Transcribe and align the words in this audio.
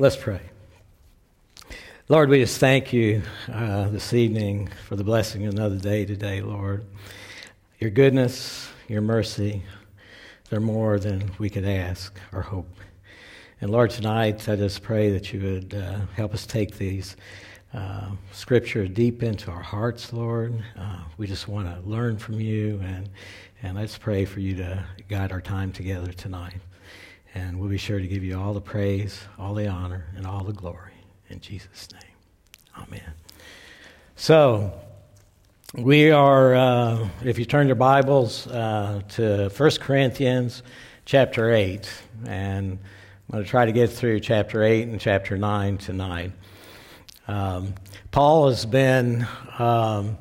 Let's 0.00 0.16
pray. 0.16 0.40
Lord, 2.08 2.30
we 2.30 2.38
just 2.38 2.58
thank 2.58 2.90
you 2.90 3.20
uh, 3.52 3.90
this 3.90 4.14
evening 4.14 4.70
for 4.88 4.96
the 4.96 5.04
blessing 5.04 5.44
of 5.44 5.52
another 5.52 5.76
day 5.76 6.06
today, 6.06 6.40
Lord. 6.40 6.86
Your 7.80 7.90
goodness, 7.90 8.70
your 8.88 9.02
mercy, 9.02 9.62
they're 10.48 10.58
more 10.58 10.98
than 10.98 11.30
we 11.38 11.50
could 11.50 11.66
ask 11.66 12.18
or 12.32 12.40
hope. 12.40 12.74
And 13.60 13.70
Lord, 13.70 13.90
tonight 13.90 14.48
I 14.48 14.56
just 14.56 14.82
pray 14.82 15.10
that 15.10 15.34
you 15.34 15.42
would 15.42 15.74
uh, 15.74 16.06
help 16.16 16.32
us 16.32 16.46
take 16.46 16.78
these 16.78 17.14
uh, 17.74 18.12
deep 18.94 19.22
into 19.22 19.50
our 19.50 19.62
hearts, 19.62 20.14
Lord. 20.14 20.64
Uh, 20.78 21.00
we 21.18 21.26
just 21.26 21.46
want 21.46 21.68
to 21.68 21.86
learn 21.86 22.16
from 22.16 22.40
you, 22.40 22.80
and, 22.82 23.10
and 23.62 23.76
let's 23.76 23.98
pray 23.98 24.24
for 24.24 24.40
you 24.40 24.56
to 24.56 24.82
guide 25.10 25.30
our 25.30 25.42
time 25.42 25.72
together 25.72 26.10
tonight. 26.10 26.56
And 27.34 27.60
we'll 27.60 27.70
be 27.70 27.78
sure 27.78 28.00
to 28.00 28.06
give 28.06 28.24
you 28.24 28.38
all 28.38 28.52
the 28.54 28.60
praise, 28.60 29.20
all 29.38 29.54
the 29.54 29.68
honor, 29.68 30.06
and 30.16 30.26
all 30.26 30.42
the 30.42 30.52
glory. 30.52 30.94
In 31.28 31.40
Jesus' 31.40 31.88
name. 31.92 32.02
Amen. 32.76 33.12
So, 34.16 34.72
we 35.74 36.10
are, 36.10 36.54
uh, 36.54 37.08
if 37.22 37.38
you 37.38 37.44
turn 37.44 37.68
your 37.68 37.76
Bibles 37.76 38.48
uh, 38.48 39.02
to 39.10 39.48
1 39.56 39.70
Corinthians 39.80 40.64
chapter 41.04 41.52
8, 41.52 41.88
and 42.26 42.72
I'm 42.72 43.32
going 43.32 43.44
to 43.44 43.48
try 43.48 43.64
to 43.64 43.72
get 43.72 43.90
through 43.90 44.18
chapter 44.20 44.64
8 44.64 44.88
and 44.88 45.00
chapter 45.00 45.38
9 45.38 45.78
tonight. 45.78 46.32
Um, 47.28 47.74
Paul 48.10 48.48
has 48.48 48.66
been, 48.66 49.24
um, 49.60 50.18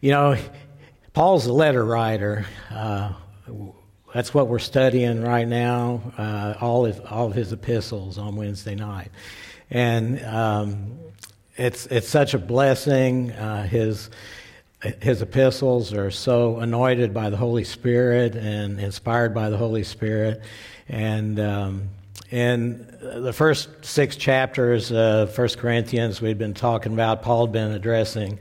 you 0.00 0.12
know, 0.12 0.36
Paul's 1.12 1.46
a 1.46 1.52
letter 1.52 1.84
writer. 1.84 2.46
Uh, 2.70 3.14
that's 4.14 4.32
what 4.32 4.48
we're 4.48 4.58
studying 4.58 5.22
right 5.22 5.46
now, 5.46 6.00
uh, 6.16 6.54
all, 6.60 6.86
of, 6.86 7.00
all 7.10 7.26
of 7.26 7.34
his 7.34 7.52
epistles 7.52 8.16
on 8.18 8.36
Wednesday 8.36 8.74
night. 8.74 9.10
And 9.70 10.24
um, 10.24 10.98
it's, 11.56 11.86
it's 11.86 12.08
such 12.08 12.34
a 12.34 12.38
blessing. 12.38 13.32
Uh, 13.32 13.66
his, 13.66 14.08
his 15.02 15.20
epistles 15.20 15.92
are 15.92 16.10
so 16.10 16.58
anointed 16.58 17.12
by 17.12 17.28
the 17.30 17.36
Holy 17.36 17.64
Spirit 17.64 18.34
and 18.34 18.80
inspired 18.80 19.34
by 19.34 19.50
the 19.50 19.56
Holy 19.56 19.84
Spirit. 19.84 20.40
And 20.88 21.38
um, 21.38 21.88
in 22.30 22.86
the 23.00 23.32
first 23.32 23.68
six 23.82 24.16
chapters 24.16 24.92
of 24.92 25.32
First 25.32 25.58
Corinthians, 25.58 26.20
we'd 26.20 26.38
been 26.38 26.54
talking 26.54 26.92
about, 26.92 27.22
Paul 27.22 27.46
had 27.46 27.52
been 27.52 27.72
addressing 27.72 28.38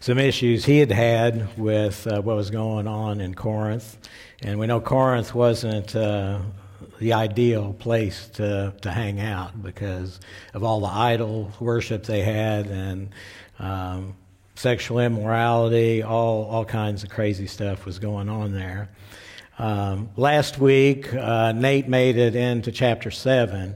some 0.00 0.18
issues 0.18 0.64
he 0.64 0.78
had 0.78 0.90
had 0.90 1.56
with 1.58 2.06
uh, 2.06 2.22
what 2.22 2.36
was 2.36 2.50
going 2.50 2.86
on 2.86 3.20
in 3.20 3.34
Corinth. 3.34 3.98
And 4.42 4.58
we 4.58 4.66
know 4.66 4.80
Corinth 4.80 5.34
wasn't 5.34 5.94
uh, 5.94 6.40
the 6.98 7.12
ideal 7.12 7.74
place 7.74 8.28
to, 8.34 8.72
to 8.80 8.90
hang 8.90 9.20
out 9.20 9.62
because 9.62 10.20
of 10.54 10.64
all 10.64 10.80
the 10.80 10.86
idol 10.86 11.52
worship 11.60 12.04
they 12.04 12.22
had 12.22 12.66
and 12.66 13.10
um, 13.58 14.14
sexual 14.54 15.00
immorality, 15.00 16.02
all, 16.02 16.44
all 16.44 16.64
kinds 16.64 17.02
of 17.04 17.10
crazy 17.10 17.46
stuff 17.46 17.84
was 17.84 17.98
going 17.98 18.28
on 18.28 18.52
there. 18.52 18.88
Um, 19.58 20.10
last 20.16 20.58
week, 20.58 21.14
uh, 21.14 21.52
Nate 21.52 21.88
made 21.88 22.18
it 22.18 22.36
into 22.36 22.70
chapter 22.70 23.10
7, 23.10 23.74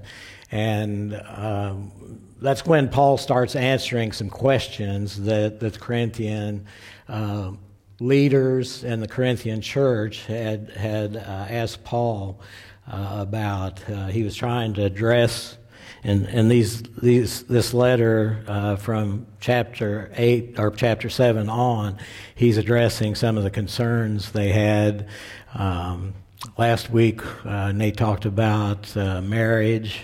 and 0.50 1.22
um, 1.26 2.20
that's 2.40 2.66
when 2.66 2.90
Paul 2.90 3.16
starts 3.16 3.56
answering 3.56 4.12
some 4.12 4.28
questions 4.28 5.22
that, 5.22 5.60
that 5.60 5.72
the 5.72 5.78
Corinthian 5.78 6.66
uh, 7.08 7.52
leaders 7.98 8.84
in 8.84 9.00
the 9.00 9.08
Corinthian 9.08 9.62
church 9.62 10.26
had 10.26 10.70
had 10.70 11.16
uh, 11.16 11.20
asked 11.20 11.82
Paul 11.82 12.40
uh, 12.86 13.16
about. 13.20 13.88
Uh, 13.88 14.08
he 14.08 14.22
was 14.22 14.36
trying 14.36 14.74
to 14.74 14.84
address 14.84 15.56
in, 16.02 16.24
in 16.26 16.48
these, 16.48 16.82
these, 16.82 17.42
this 17.42 17.74
letter 17.74 18.42
uh, 18.48 18.76
from 18.76 19.26
chapter 19.38 20.10
8 20.16 20.58
or 20.58 20.70
chapter 20.70 21.10
7 21.10 21.48
on, 21.50 21.98
he's 22.34 22.56
addressing 22.56 23.14
some 23.14 23.36
of 23.36 23.44
the 23.44 23.50
concerns 23.50 24.32
they 24.32 24.48
had. 24.48 25.08
Um, 25.54 26.14
last 26.56 26.90
week, 26.90 27.20
uh, 27.44 27.72
Nate 27.72 27.96
talked 27.96 28.24
about 28.24 28.96
uh, 28.96 29.20
marriage 29.20 30.02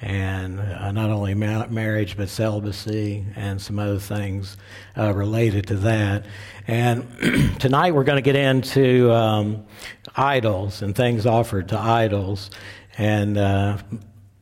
and 0.00 0.60
uh, 0.60 0.92
not 0.92 1.10
only 1.10 1.34
ma- 1.34 1.66
marriage 1.66 2.16
but 2.16 2.28
celibacy 2.28 3.24
and 3.34 3.60
some 3.60 3.78
other 3.78 3.98
things 3.98 4.56
uh, 4.96 5.12
related 5.12 5.66
to 5.66 5.74
that. 5.76 6.24
And 6.66 7.06
tonight 7.58 7.92
we're 7.92 8.04
going 8.04 8.16
to 8.16 8.22
get 8.22 8.36
into 8.36 9.12
um, 9.12 9.66
idols 10.16 10.82
and 10.82 10.94
things 10.94 11.26
offered 11.26 11.68
to 11.68 11.78
idols. 11.78 12.50
And 12.96 13.36
uh, 13.36 13.78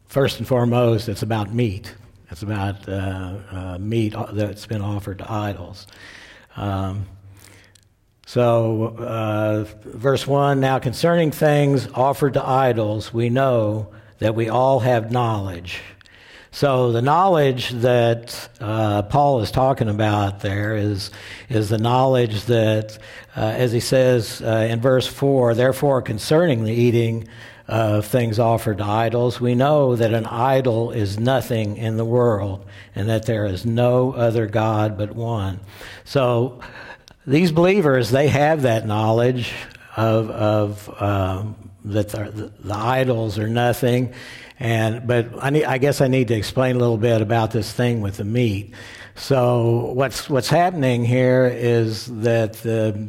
first 0.06 0.38
and 0.38 0.46
foremost, 0.46 1.08
it's 1.08 1.22
about 1.22 1.52
meat. 1.52 1.94
It's 2.30 2.42
about 2.42 2.88
uh, 2.88 3.38
uh, 3.50 3.78
meat 3.78 4.14
that's 4.32 4.66
been 4.66 4.82
offered 4.82 5.18
to 5.18 5.30
idols. 5.30 5.86
Um, 6.56 7.06
so, 8.28 8.96
uh, 8.98 9.64
verse 9.84 10.26
1 10.26 10.58
Now 10.58 10.80
concerning 10.80 11.30
things 11.30 11.86
offered 11.94 12.34
to 12.34 12.44
idols, 12.44 13.14
we 13.14 13.30
know 13.30 13.94
that 14.18 14.34
we 14.34 14.48
all 14.48 14.80
have 14.80 15.12
knowledge. 15.12 15.80
So 16.50 16.90
the 16.90 17.02
knowledge 17.02 17.70
that 17.70 18.48
uh, 18.60 19.02
Paul 19.02 19.42
is 19.42 19.52
talking 19.52 19.88
about 19.88 20.40
there 20.40 20.74
is 20.74 21.12
is 21.48 21.68
the 21.68 21.78
knowledge 21.78 22.46
that, 22.46 22.98
uh, 23.36 23.42
as 23.42 23.70
he 23.70 23.80
says 23.80 24.42
uh, 24.42 24.66
in 24.68 24.80
verse 24.80 25.06
four, 25.06 25.54
therefore 25.54 26.02
concerning 26.02 26.64
the 26.64 26.72
eating 26.72 27.28
of 27.68 28.06
things 28.06 28.40
offered 28.40 28.78
to 28.78 28.84
idols, 28.84 29.40
we 29.40 29.54
know 29.54 29.94
that 29.94 30.12
an 30.12 30.26
idol 30.26 30.90
is 30.90 31.16
nothing 31.16 31.76
in 31.76 31.96
the 31.96 32.04
world, 32.04 32.64
and 32.96 33.08
that 33.08 33.26
there 33.26 33.44
is 33.44 33.64
no 33.64 34.12
other 34.14 34.46
God 34.46 34.98
but 34.98 35.14
one. 35.14 35.60
So 36.04 36.60
these 37.26 37.52
believers 37.52 38.10
they 38.10 38.28
have 38.28 38.62
that 38.62 38.86
knowledge 38.86 39.52
of 39.96 40.30
of 40.30 41.02
um, 41.02 41.56
that 41.86 42.08
the, 42.08 42.52
the, 42.58 42.74
idols 42.74 43.38
are 43.38 43.48
nothing. 43.48 44.12
And 44.58 45.06
but 45.06 45.28
I, 45.42 45.50
need, 45.50 45.64
I 45.64 45.78
guess 45.78 46.00
I 46.00 46.08
need 46.08 46.28
to 46.28 46.34
explain 46.34 46.76
a 46.76 46.78
little 46.78 46.96
bit 46.96 47.20
about 47.20 47.50
this 47.50 47.72
thing 47.72 48.00
with 48.00 48.16
the 48.16 48.24
meat. 48.24 48.74
So 49.14 49.92
what's 49.94 50.28
what's 50.28 50.48
happening 50.48 51.04
here 51.04 51.46
is 51.46 52.06
that 52.22 52.54
the 52.54 53.08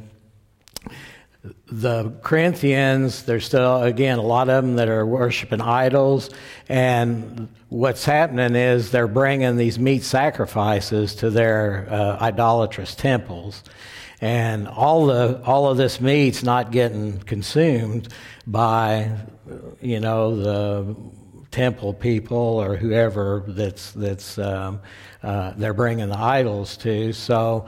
the 1.72 2.12
Corinthians, 2.24 3.24
there's 3.24 3.46
still 3.46 3.84
again 3.84 4.20
a 4.20 4.24
lot 4.24 4.50
of 4.50 4.64
them 4.64 4.76
that 4.76 4.90
are 4.90 5.06
worshiping 5.06 5.62
idols, 5.62 6.30
and 6.70 7.50
what's 7.70 8.06
happening 8.06 8.56
is 8.56 8.92
they're 8.92 9.08
bringing 9.08 9.58
these 9.58 9.80
meat 9.80 10.04
sacrifices 10.04 11.16
to 11.16 11.30
their 11.30 11.88
uh, 11.90 12.18
idolatrous 12.22 12.96
temples, 12.96 13.64
and 14.22 14.68
all 14.68 15.06
the 15.06 15.42
all 15.44 15.68
of 15.68 15.78
this 15.78 16.02
meat's 16.02 16.44
not 16.44 16.72
getting 16.72 17.20
consumed 17.20 18.08
by 18.46 19.12
you 19.82 20.00
know 20.00 20.36
the 20.36 20.96
temple 21.52 21.94
people 21.94 22.38
or 22.38 22.76
whoever 22.76 23.44
that's 23.48 23.92
that's 23.94 24.38
um, 24.38 24.80
uh, 25.24 25.54
they're 25.58 25.74
bringing 25.74 26.10
the 26.10 26.18
idols 26.18 26.78
to. 26.78 27.14
So 27.14 27.68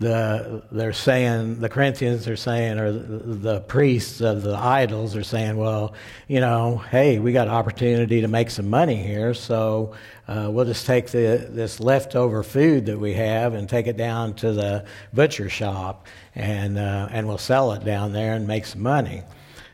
the 0.00 0.62
they're 0.70 0.92
saying 0.92 1.58
the 1.58 1.68
Corinthians 1.68 2.28
are 2.28 2.36
saying 2.36 2.78
or 2.78 2.92
the, 2.92 3.34
the, 3.34 3.60
priests 3.62 4.20
of 4.20 4.42
the 4.42 4.54
idols 4.54 5.16
are 5.16 5.24
saying, 5.24 5.56
well, 5.56 5.92
you 6.28 6.38
know, 6.38 6.78
hey, 6.90 7.18
we 7.18 7.32
got 7.32 7.48
an 7.48 7.54
opportunity 7.54 8.20
to 8.20 8.28
make 8.28 8.48
some 8.48 8.70
money 8.70 8.94
here, 8.94 9.34
so 9.34 9.94
uh, 10.28 10.48
we'll 10.50 10.64
just 10.64 10.86
take 10.86 11.08
the, 11.08 11.48
this 11.50 11.80
leftover 11.80 12.44
food 12.44 12.86
that 12.86 12.98
we 12.98 13.14
have 13.14 13.54
and 13.54 13.68
take 13.68 13.88
it 13.88 13.96
down 13.96 14.34
to 14.34 14.52
the 14.52 14.84
butcher 15.12 15.48
shop 15.48 16.06
and 16.36 16.78
uh, 16.78 17.08
and 17.10 17.26
we'll 17.26 17.36
sell 17.36 17.72
it 17.72 17.84
down 17.84 18.12
there 18.12 18.34
and 18.34 18.46
make 18.46 18.66
some 18.66 18.82
money. 18.82 19.22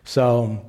So 0.05 0.65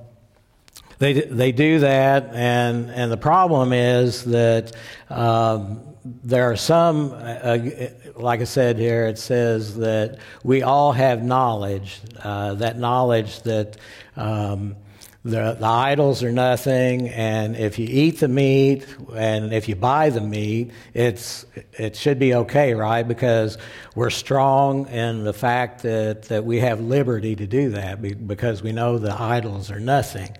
they 0.99 1.13
they 1.13 1.53
do 1.53 1.79
that, 1.79 2.29
and 2.33 2.91
and 2.91 3.09
the 3.09 3.17
problem 3.17 3.71
is 3.71 4.25
that 4.25 4.75
um, 5.09 5.94
there 6.05 6.51
are 6.51 6.55
some, 6.55 7.11
uh, 7.13 7.57
like 8.15 8.39
I 8.39 8.43
said 8.43 8.77
here, 8.77 9.07
it 9.07 9.17
says 9.17 9.75
that 9.77 10.19
we 10.43 10.61
all 10.61 10.91
have 10.91 11.23
knowledge. 11.23 11.99
Uh, 12.21 12.53
that 12.55 12.77
knowledge 12.77 13.41
that. 13.41 13.77
Um, 14.15 14.75
the, 15.25 15.57
the 15.59 15.65
idols 15.65 16.21
are 16.21 16.31
nothing, 16.31 17.09
and 17.09 17.55
if 17.55 17.79
you 17.79 17.87
eat 17.89 18.19
the 18.19 18.27
meat 18.27 18.85
and 19.15 19.51
if 19.55 19.67
you 19.67 19.75
buy 19.75 20.11
the 20.11 20.21
meat, 20.21 20.69
it's 20.93 21.47
it 21.73 21.95
should 21.95 22.19
be 22.19 22.35
okay, 22.35 22.75
right? 22.75 23.01
Because 23.01 23.57
we're 23.95 24.11
strong 24.11 24.87
in 24.87 25.23
the 25.23 25.33
fact 25.33 25.81
that, 25.81 26.23
that 26.23 26.45
we 26.45 26.59
have 26.59 26.79
liberty 26.79 27.35
to 27.37 27.47
do 27.47 27.71
that 27.71 28.27
because 28.27 28.61
we 28.61 28.71
know 28.71 28.99
the 28.99 29.19
idols 29.19 29.71
are 29.71 29.79
nothing. 29.79 30.37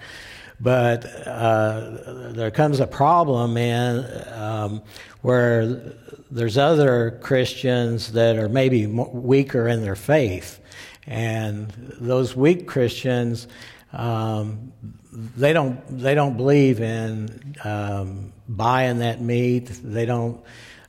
But 0.59 1.05
uh, 1.27 2.31
there 2.31 2.51
comes 2.51 2.79
a 2.79 2.87
problem 2.87 3.57
in 3.57 4.05
um, 4.33 4.81
where 5.21 5.65
there's 6.31 6.57
other 6.57 7.19
Christians 7.21 8.13
that 8.13 8.37
are 8.37 8.49
maybe 8.49 8.87
weaker 8.87 9.67
in 9.67 9.81
their 9.81 9.95
faith, 9.95 10.59
and 11.05 11.69
those 11.99 12.35
weak 12.35 12.67
Christians 12.67 13.47
um, 13.95 14.73
they 15.11 15.53
don't 15.53 15.79
they 15.97 16.13
don't 16.13 16.35
believe 16.35 16.81
in 16.81 17.55
um, 17.63 18.33
buying 18.47 18.99
that 18.99 19.21
meat. 19.21 19.71
They 19.83 20.05
don't. 20.05 20.43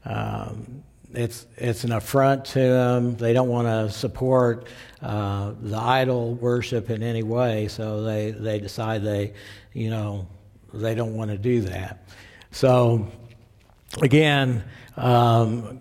Um, 0.04 0.75
it's 1.16 1.46
it's 1.56 1.84
an 1.84 1.92
affront 1.92 2.44
to 2.46 2.60
them. 2.60 3.16
They 3.16 3.32
don't 3.32 3.48
want 3.48 3.66
to 3.66 3.90
support 3.90 4.68
uh, 5.02 5.54
the 5.60 5.78
idol 5.78 6.34
worship 6.34 6.90
in 6.90 7.02
any 7.02 7.22
way, 7.22 7.68
so 7.68 8.02
they 8.02 8.30
they 8.30 8.60
decide 8.60 9.02
they, 9.02 9.34
you 9.72 9.90
know, 9.90 10.28
they 10.72 10.94
don't 10.94 11.16
want 11.16 11.30
to 11.30 11.38
do 11.38 11.62
that. 11.62 12.08
So, 12.50 13.08
again, 14.00 14.64
um, 14.96 15.80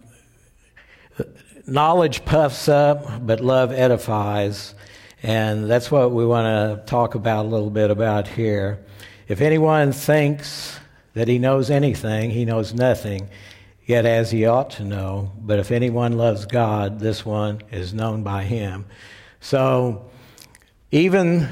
knowledge 1.67 2.25
puffs 2.25 2.67
up, 2.67 3.25
but 3.25 3.41
love 3.41 3.71
edifies. 3.71 4.73
And 5.23 5.69
that's 5.69 5.89
what 5.89 6.11
we 6.11 6.25
want 6.25 6.45
to 6.45 6.85
talk 6.85 7.15
about 7.15 7.45
a 7.45 7.47
little 7.47 7.71
bit 7.71 7.89
about 7.89 8.27
here. 8.27 8.85
If 9.27 9.41
anyone 9.41 9.91
thinks 9.91 10.77
that 11.13 11.27
he 11.27 11.39
knows 11.39 11.71
anything, 11.71 12.29
he 12.29 12.45
knows 12.45 12.73
nothing, 12.73 13.29
yet 13.85 14.05
as 14.05 14.31
he 14.31 14.45
ought 14.45 14.71
to 14.71 14.83
know. 14.83 15.31
But 15.39 15.59
if 15.59 15.71
anyone 15.71 16.17
loves 16.17 16.45
God, 16.45 16.99
this 16.99 17.25
one 17.25 17.61
is 17.71 17.93
known 17.93 18.23
by 18.23 18.43
him. 18.43 18.85
So 19.39 20.09
even 20.91 21.47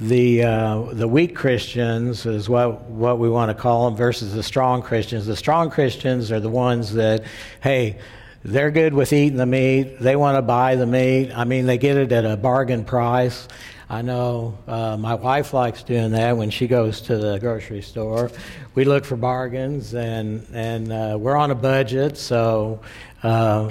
the 0.00 0.42
uh, 0.42 0.82
the 0.92 1.06
weak 1.06 1.36
Christians 1.36 2.26
is 2.26 2.48
what 2.48 2.82
what 2.84 3.18
we 3.18 3.28
want 3.28 3.50
to 3.50 3.54
call 3.54 3.84
them 3.84 3.96
versus 3.96 4.34
the 4.34 4.42
strong 4.42 4.82
Christians. 4.82 5.26
The 5.26 5.36
strong 5.36 5.70
Christians 5.70 6.32
are 6.32 6.40
the 6.40 6.48
ones 6.48 6.94
that, 6.94 7.24
hey, 7.62 7.98
they're 8.42 8.70
good 8.70 8.92
with 8.92 9.12
eating 9.12 9.38
the 9.38 9.46
meat. 9.46 10.00
They 10.00 10.16
want 10.16 10.36
to 10.36 10.42
buy 10.42 10.74
the 10.76 10.86
meat. 10.86 11.32
I 11.32 11.44
mean, 11.44 11.66
they 11.66 11.78
get 11.78 11.96
it 11.96 12.12
at 12.12 12.24
a 12.24 12.36
bargain 12.36 12.84
price. 12.84 13.46
I 13.94 14.02
know 14.02 14.58
uh, 14.66 14.96
my 14.96 15.14
wife 15.14 15.54
likes 15.54 15.84
doing 15.84 16.10
that 16.10 16.36
when 16.36 16.50
she 16.50 16.66
goes 16.66 17.00
to 17.02 17.16
the 17.16 17.38
grocery 17.38 17.80
store. 17.80 18.28
We 18.74 18.84
look 18.84 19.04
for 19.04 19.14
bargains, 19.14 19.94
and 19.94 20.44
and 20.52 20.92
uh, 20.92 21.16
we're 21.16 21.36
on 21.36 21.52
a 21.52 21.54
budget, 21.54 22.16
so 22.16 22.80
uh, 23.22 23.70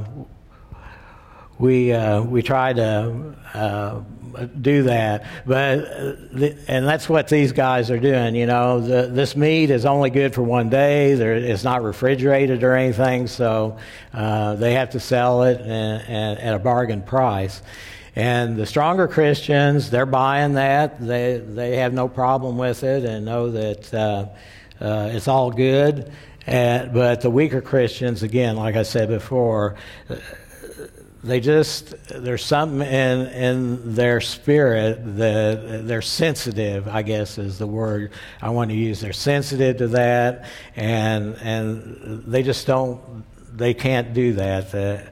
we 1.60 1.92
uh, 1.92 2.22
we 2.22 2.42
try 2.42 2.72
to 2.72 3.36
uh, 3.54 4.02
do 4.62 4.84
that. 4.84 5.25
But 5.46 5.80
the, 6.34 6.58
and 6.69 6.88
that's 6.88 7.10
what 7.10 7.28
these 7.28 7.52
guys 7.52 7.92
are 7.92 8.00
doing. 8.00 8.34
You 8.34 8.46
know, 8.46 8.80
the, 8.80 9.08
this 9.08 9.36
meat 9.36 9.72
is 9.72 9.86
only 9.86 10.10
good 10.10 10.34
for 10.34 10.42
one 10.42 10.69
day. 10.69 11.16
There, 11.16 11.34
it's 11.34 11.66
not 11.66 11.84
refrigerated 11.84 12.64
or 12.64 12.76
anything, 12.78 13.28
so 13.28 13.78
uh, 14.14 14.56
they 14.56 14.76
have 14.76 14.92
to 14.92 15.02
sell 15.02 15.44
it 15.44 15.60
at 15.60 16.54
a 16.54 16.60
bargain 16.60 17.02
price. 17.02 17.62
And 18.15 18.57
the 18.57 18.65
stronger 18.65 19.07
Christians, 19.07 19.89
they're 19.89 20.06
buying 20.06 20.54
that. 20.54 21.00
They 21.00 21.38
they 21.39 21.77
have 21.77 21.94
no 21.94 22.07
problem 22.07 22.57
with 22.57 22.83
it 22.83 23.04
and 23.06 23.25
know 23.25 23.51
that 23.51 23.94
uh, 23.94 24.27
uh, 24.80 25.10
it's 25.12 25.27
all 25.27 25.51
good. 25.51 26.12
And, 26.45 26.94
but 26.94 27.21
the 27.21 27.30
weaker 27.30 27.62
Christians, 27.62 28.21
again, 28.21 28.56
like 28.56 28.75
I 28.75 28.83
said 28.83 29.07
before 29.07 29.77
they 31.24 31.39
just 31.39 31.95
there's 32.10 32.44
something 32.44 32.81
in 32.81 33.27
in 33.27 33.95
their 33.95 34.19
spirit 34.19 35.00
that 35.18 35.88
they're 35.88 36.01
sensitive 36.01 36.88
i 36.88 37.01
guess 37.01 37.38
is 37.38 37.57
the 37.57 37.68
word 37.68 38.12
i 38.42 38.50
want 38.50 38.69
to 38.69 38.75
use 38.75 39.00
they're 39.00 39.13
sensitive 39.13 39.77
to 39.77 39.88
that 39.88 40.45
and 40.75 41.36
and 41.36 42.24
they 42.25 42.44
just 42.44 42.68
don't 42.68 43.24
they 43.56 43.74
can't 43.74 44.13
do 44.13 44.33
that 44.33 44.75
uh, 44.75 45.09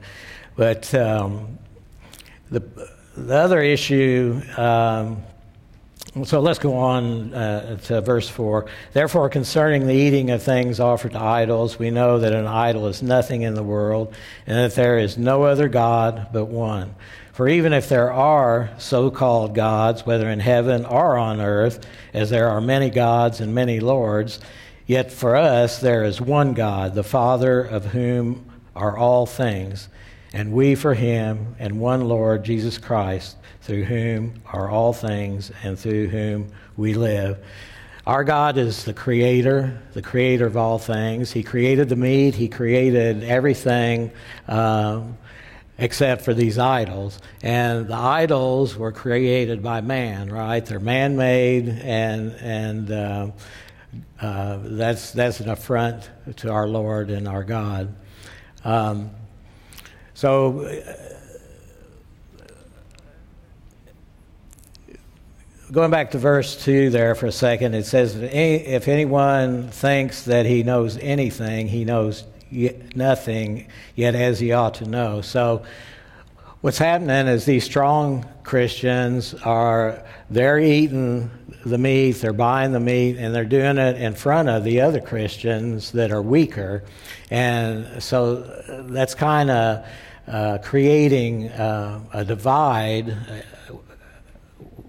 but 0.54 0.94
um, 0.94 1.58
the 2.50 2.60
the 3.16 3.36
other 3.36 3.60
issue 3.60 4.40
um, 4.56 5.22
so 6.24 6.40
let's 6.40 6.58
go 6.58 6.74
on 6.74 7.32
uh, 7.32 7.78
to 7.84 8.02
verse 8.02 8.28
4. 8.28 8.66
Therefore, 8.92 9.30
concerning 9.30 9.86
the 9.86 9.94
eating 9.94 10.30
of 10.30 10.42
things 10.42 10.78
offered 10.78 11.12
to 11.12 11.18
idols, 11.18 11.78
we 11.78 11.90
know 11.90 12.18
that 12.18 12.34
an 12.34 12.46
idol 12.46 12.86
is 12.88 13.02
nothing 13.02 13.40
in 13.40 13.54
the 13.54 13.62
world, 13.62 14.14
and 14.46 14.58
that 14.58 14.74
there 14.74 14.98
is 14.98 15.16
no 15.16 15.44
other 15.44 15.70
God 15.70 16.28
but 16.30 16.46
one. 16.46 16.94
For 17.32 17.48
even 17.48 17.72
if 17.72 17.88
there 17.88 18.12
are 18.12 18.70
so 18.76 19.10
called 19.10 19.54
gods, 19.54 20.04
whether 20.04 20.28
in 20.28 20.40
heaven 20.40 20.84
or 20.84 21.16
on 21.16 21.40
earth, 21.40 21.86
as 22.12 22.28
there 22.28 22.50
are 22.50 22.60
many 22.60 22.90
gods 22.90 23.40
and 23.40 23.54
many 23.54 23.80
lords, 23.80 24.38
yet 24.86 25.10
for 25.10 25.34
us 25.34 25.78
there 25.78 26.04
is 26.04 26.20
one 26.20 26.52
God, 26.52 26.94
the 26.94 27.02
Father 27.02 27.62
of 27.62 27.86
whom 27.86 28.44
are 28.76 28.98
all 28.98 29.24
things, 29.24 29.88
and 30.32 30.52
we 30.52 30.74
for 30.74 30.94
him, 30.94 31.56
and 31.58 31.78
one 31.80 32.08
Lord, 32.08 32.44
Jesus 32.44 32.78
Christ 32.78 33.36
through 33.62 33.84
whom 33.84 34.34
are 34.52 34.68
all 34.68 34.92
things 34.92 35.52
and 35.62 35.78
through 35.78 36.08
whom 36.08 36.52
we 36.76 36.94
live. 36.94 37.38
Our 38.06 38.24
God 38.24 38.58
is 38.58 38.84
the 38.84 38.92
creator, 38.92 39.80
the 39.92 40.02
creator 40.02 40.46
of 40.46 40.56
all 40.56 40.78
things. 40.78 41.30
He 41.30 41.44
created 41.44 41.88
the 41.88 41.96
meat, 41.96 42.34
He 42.34 42.48
created 42.48 43.22
everything 43.22 44.10
um, 44.48 45.16
except 45.78 46.22
for 46.22 46.34
these 46.34 46.58
idols. 46.58 47.20
And 47.42 47.86
the 47.86 47.94
idols 47.94 48.76
were 48.76 48.90
created 48.90 49.62
by 49.62 49.80
man, 49.80 50.30
right? 50.30 50.64
They're 50.66 50.80
man 50.80 51.16
made, 51.16 51.68
and, 51.68 52.32
and 52.40 52.90
uh, 52.90 53.30
uh, 54.20 54.58
that's, 54.62 55.12
that's 55.12 55.38
an 55.38 55.48
affront 55.48 56.10
to 56.38 56.50
our 56.50 56.66
Lord 56.66 57.10
and 57.10 57.28
our 57.28 57.44
God. 57.44 57.94
Um, 58.64 59.10
so, 60.22 60.60
uh, 60.60 60.94
going 65.72 65.90
back 65.90 66.12
to 66.12 66.18
verse 66.18 66.64
2 66.64 66.90
there 66.90 67.16
for 67.16 67.26
a 67.26 67.32
second, 67.32 67.74
it 67.74 67.86
says, 67.86 68.14
If 68.14 68.86
anyone 68.86 69.66
thinks 69.70 70.22
that 70.26 70.46
he 70.46 70.62
knows 70.62 70.96
anything, 70.98 71.66
he 71.66 71.84
knows 71.84 72.22
nothing, 72.94 73.66
yet 73.96 74.14
as 74.14 74.38
he 74.38 74.52
ought 74.52 74.74
to 74.74 74.84
know. 74.84 75.22
So, 75.22 75.64
what's 76.60 76.78
happening 76.78 77.26
is 77.26 77.44
these 77.44 77.64
strong 77.64 78.24
Christians 78.44 79.34
are, 79.34 80.04
they're 80.30 80.60
eating 80.60 81.32
the 81.66 81.78
meat, 81.78 82.12
they're 82.12 82.32
buying 82.32 82.70
the 82.70 82.78
meat, 82.78 83.16
and 83.16 83.34
they're 83.34 83.44
doing 83.44 83.76
it 83.76 83.96
in 83.96 84.14
front 84.14 84.48
of 84.48 84.62
the 84.62 84.82
other 84.82 85.00
Christians 85.00 85.90
that 85.90 86.12
are 86.12 86.22
weaker. 86.22 86.84
And 87.28 88.00
so 88.00 88.36
that's 88.88 89.16
kind 89.16 89.50
of 89.50 89.84
uh, 90.26 90.58
creating 90.62 91.48
uh, 91.48 92.00
a 92.12 92.24
divide 92.24 93.16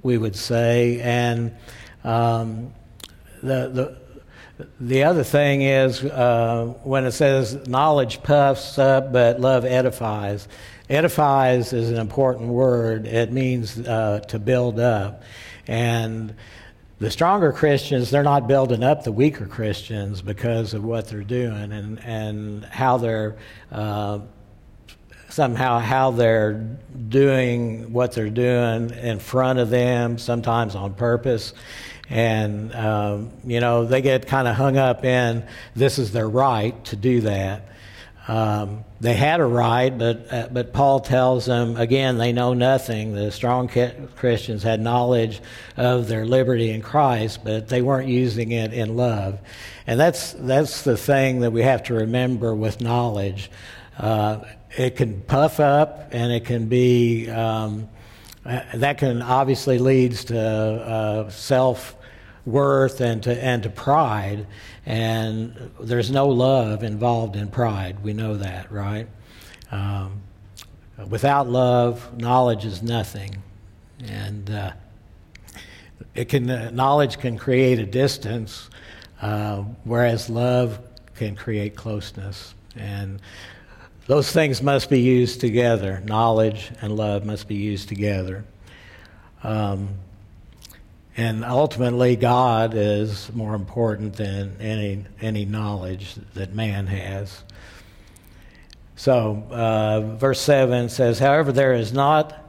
we 0.03 0.17
would 0.17 0.35
say. 0.35 0.99
And 1.01 1.55
um, 2.03 2.73
the, 3.41 3.97
the, 4.57 4.67
the 4.79 5.03
other 5.05 5.23
thing 5.23 5.61
is 5.61 6.03
uh, 6.03 6.73
when 6.83 7.05
it 7.05 7.13
says 7.13 7.67
knowledge 7.67 8.21
puffs 8.21 8.77
up, 8.77 9.11
but 9.11 9.39
love 9.39 9.65
edifies. 9.65 10.47
Edifies 10.89 11.73
is 11.73 11.89
an 11.89 11.97
important 11.97 12.49
word. 12.49 13.07
It 13.07 13.31
means 13.31 13.79
uh, 13.79 14.19
to 14.27 14.37
build 14.37 14.79
up. 14.79 15.23
And 15.65 16.35
the 16.99 17.09
stronger 17.09 17.51
Christians, 17.51 18.11
they're 18.11 18.21
not 18.21 18.47
building 18.47 18.83
up 18.83 19.03
the 19.03 19.11
weaker 19.11 19.45
Christians 19.45 20.21
because 20.21 20.73
of 20.73 20.83
what 20.83 21.07
they're 21.07 21.23
doing 21.23 21.71
and, 21.71 21.99
and 22.03 22.65
how 22.65 22.97
they're 22.97 23.37
uh, 23.71 24.19
somehow 25.33 25.79
how 25.79 26.11
they're 26.11 26.53
doing 27.09 27.91
what 27.91 28.11
they're 28.11 28.29
doing 28.29 28.91
in 28.91 29.17
front 29.17 29.57
of 29.57 29.71
them, 29.71 30.19
sometimes 30.19 30.75
on 30.75 30.93
purpose. 30.93 31.55
And, 32.07 32.73
um, 32.75 33.31
you 33.43 33.59
know, 33.59 33.85
they 33.85 34.03
get 34.03 34.27
kind 34.27 34.47
of 34.47 34.55
hung 34.55 34.77
up 34.77 35.03
in 35.03 35.43
this 35.75 35.97
is 35.97 36.11
their 36.11 36.29
right 36.29 36.85
to 36.85 36.95
do 36.95 37.21
that. 37.21 37.67
Um, 38.27 38.85
they 39.01 39.15
had 39.15 39.39
a 39.39 39.45
right, 39.45 39.89
but, 39.89 40.31
uh, 40.31 40.49
but 40.51 40.71
Paul 40.71 40.99
tells 40.99 41.47
them, 41.47 41.77
again, 41.77 42.19
they 42.19 42.31
know 42.31 42.53
nothing. 42.53 43.15
The 43.15 43.31
strong 43.31 43.67
Christians 44.15 44.61
had 44.61 44.79
knowledge 44.79 45.41
of 45.77 46.07
their 46.07 46.25
liberty 46.25 46.69
in 46.69 46.83
Christ, 46.83 47.43
but 47.43 47.67
they 47.69 47.81
weren't 47.81 48.07
using 48.07 48.51
it 48.51 48.71
in 48.71 48.95
love. 48.95 49.39
And 49.87 49.99
that's, 49.99 50.33
that's 50.33 50.83
the 50.83 50.95
thing 50.95 51.39
that 51.39 51.51
we 51.51 51.63
have 51.63 51.81
to 51.83 51.95
remember 51.95 52.53
with 52.53 52.81
knowledge. 52.81 53.49
Uh, 53.97 54.39
it 54.75 54.95
can 54.95 55.21
puff 55.21 55.59
up 55.59 56.09
and 56.11 56.31
it 56.31 56.45
can 56.45 56.67
be 56.67 57.29
um, 57.29 57.87
that 58.43 58.97
can 58.97 59.21
obviously 59.21 59.77
leads 59.77 60.25
to 60.25 60.39
uh, 60.39 61.29
self 61.29 61.95
worth 62.45 62.99
and 62.99 63.23
to 63.23 63.43
and 63.43 63.63
to 63.63 63.69
pride. 63.69 64.47
And 64.85 65.71
there's 65.79 66.11
no 66.11 66.27
love 66.27 66.83
involved 66.83 67.35
in 67.35 67.49
pride. 67.49 68.03
We 68.03 68.13
know 68.13 68.35
that 68.37 68.71
right? 68.71 69.07
Um, 69.71 70.21
without 71.09 71.49
love 71.49 72.17
knowledge 72.19 72.65
is 72.65 72.81
nothing. 72.83 73.41
And 74.05 74.49
uh, 74.49 74.71
it 76.15 76.25
can 76.25 76.49
uh, 76.49 76.71
knowledge 76.71 77.19
can 77.19 77.37
create 77.37 77.79
a 77.79 77.85
distance 77.85 78.69
uh, 79.23 79.63
whereas 79.85 80.29
love 80.29 80.79
can 81.15 81.35
create 81.35 81.75
closeness. 81.77 82.53
And 82.75 83.21
those 84.07 84.31
things 84.31 84.61
must 84.61 84.89
be 84.89 84.99
used 84.99 85.39
together. 85.39 86.01
Knowledge 86.05 86.71
and 86.81 86.95
love 86.95 87.25
must 87.25 87.47
be 87.47 87.55
used 87.55 87.87
together. 87.87 88.43
Um, 89.43 89.89
and 91.15 91.45
ultimately, 91.45 92.15
God 92.15 92.73
is 92.73 93.31
more 93.33 93.53
important 93.53 94.15
than 94.15 94.57
any, 94.59 95.05
any 95.21 95.45
knowledge 95.45 96.15
that 96.33 96.53
man 96.53 96.87
has. 96.87 97.43
So, 98.95 99.43
uh, 99.51 100.15
verse 100.17 100.41
7 100.41 100.89
says, 100.89 101.19
However, 101.19 101.51
there 101.51 101.73
is 101.73 101.93
not 101.93 102.39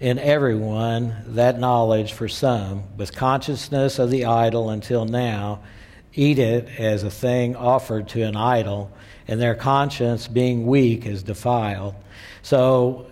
in 0.00 0.18
everyone 0.18 1.14
that 1.26 1.58
knowledge 1.58 2.12
for 2.12 2.26
some, 2.26 2.84
with 2.96 3.14
consciousness 3.14 3.98
of 3.98 4.10
the 4.10 4.24
idol 4.24 4.70
until 4.70 5.04
now, 5.04 5.60
eat 6.14 6.38
it 6.38 6.68
as 6.78 7.02
a 7.04 7.10
thing 7.10 7.54
offered 7.54 8.08
to 8.08 8.22
an 8.22 8.34
idol, 8.34 8.90
and 9.30 9.40
their 9.40 9.54
conscience, 9.54 10.26
being 10.26 10.66
weak, 10.66 11.06
is 11.06 11.22
defiled. 11.22 11.94
So, 12.42 13.06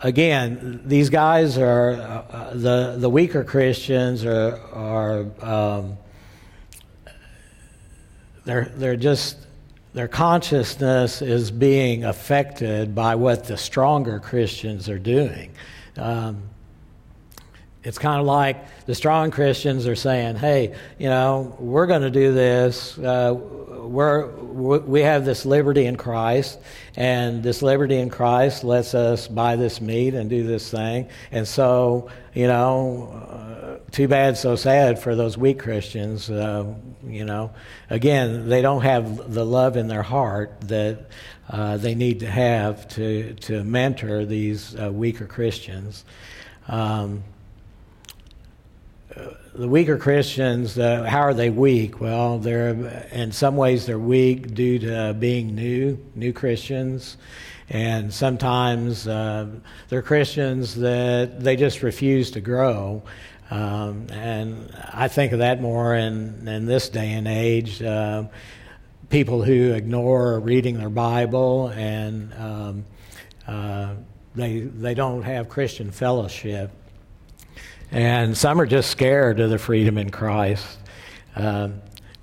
again, 0.00 0.82
these 0.84 1.08
guys 1.08 1.56
are 1.56 1.92
uh, 1.92 2.50
the 2.52 2.96
the 2.98 3.08
weaker 3.08 3.44
Christians 3.44 4.24
are 4.24 4.58
are 4.72 5.26
um, 5.40 5.98
they're 8.44 8.72
they're 8.74 8.96
just 8.96 9.36
their 9.92 10.08
consciousness 10.08 11.22
is 11.22 11.52
being 11.52 12.04
affected 12.04 12.92
by 12.92 13.14
what 13.14 13.44
the 13.44 13.56
stronger 13.56 14.18
Christians 14.18 14.88
are 14.88 14.98
doing. 14.98 15.52
Um, 15.96 16.42
it's 17.82 17.98
kind 17.98 18.20
of 18.20 18.26
like 18.26 18.84
the 18.84 18.94
strong 18.94 19.30
Christians 19.30 19.86
are 19.86 19.96
saying, 19.96 20.36
"Hey, 20.36 20.74
you 20.98 21.08
know, 21.08 21.56
we're 21.58 21.86
going 21.86 22.02
to 22.02 22.10
do 22.10 22.32
this. 22.34 22.98
Uh, 22.98 23.34
we're 23.34 24.26
we 24.26 25.00
have 25.00 25.24
this 25.24 25.46
liberty 25.46 25.86
in 25.86 25.96
Christ, 25.96 26.58
and 26.96 27.42
this 27.42 27.62
liberty 27.62 27.96
in 27.96 28.10
Christ 28.10 28.64
lets 28.64 28.94
us 28.94 29.28
buy 29.28 29.56
this 29.56 29.80
meat 29.80 30.14
and 30.14 30.28
do 30.28 30.46
this 30.46 30.70
thing. 30.70 31.08
And 31.32 31.48
so, 31.48 32.10
you 32.34 32.46
know, 32.46 33.08
uh, 33.08 33.90
too 33.90 34.08
bad, 34.08 34.36
so 34.36 34.56
sad 34.56 34.98
for 34.98 35.16
those 35.16 35.38
weak 35.38 35.58
Christians. 35.58 36.30
Uh, 36.30 36.74
you 37.06 37.24
know, 37.24 37.50
again, 37.88 38.50
they 38.50 38.60
don't 38.60 38.82
have 38.82 39.32
the 39.32 39.44
love 39.44 39.78
in 39.78 39.88
their 39.88 40.02
heart 40.02 40.60
that 40.62 41.06
uh, 41.48 41.78
they 41.78 41.94
need 41.94 42.20
to 42.20 42.30
have 42.30 42.86
to 42.88 43.32
to 43.34 43.64
mentor 43.64 44.26
these 44.26 44.78
uh, 44.78 44.92
weaker 44.92 45.26
Christians." 45.26 46.04
Um, 46.68 47.24
the 49.54 49.68
weaker 49.68 49.98
Christians, 49.98 50.78
uh, 50.78 51.02
how 51.04 51.20
are 51.20 51.34
they 51.34 51.50
weak? 51.50 52.00
Well, 52.00 52.38
they're 52.38 52.70
in 53.10 53.32
some 53.32 53.56
ways 53.56 53.86
they're 53.86 53.98
weak 53.98 54.54
due 54.54 54.78
to 54.80 55.14
being 55.14 55.54
new, 55.54 55.98
new 56.14 56.32
Christians, 56.32 57.16
and 57.68 58.12
sometimes 58.12 59.08
uh, 59.08 59.48
they're 59.88 60.02
Christians 60.02 60.76
that 60.76 61.40
they 61.40 61.56
just 61.56 61.82
refuse 61.82 62.30
to 62.32 62.40
grow. 62.40 63.02
Um, 63.50 64.06
and 64.12 64.72
I 64.92 65.08
think 65.08 65.32
of 65.32 65.40
that 65.40 65.60
more 65.60 65.96
in, 65.96 66.46
in 66.46 66.66
this 66.66 66.88
day 66.88 67.12
and 67.12 67.26
age. 67.26 67.82
Uh, 67.82 68.24
people 69.08 69.42
who 69.42 69.72
ignore 69.72 70.38
reading 70.38 70.78
their 70.78 70.88
Bible 70.88 71.68
and 71.74 72.32
um, 72.34 72.84
uh, 73.48 73.94
they 74.36 74.60
they 74.60 74.94
don't 74.94 75.22
have 75.22 75.48
Christian 75.48 75.90
fellowship. 75.90 76.70
And 77.92 78.36
some 78.36 78.60
are 78.60 78.66
just 78.66 78.90
scared 78.90 79.40
of 79.40 79.50
the 79.50 79.58
freedom 79.58 79.98
in 79.98 80.10
Christ. 80.10 80.78
Um, 81.34 81.80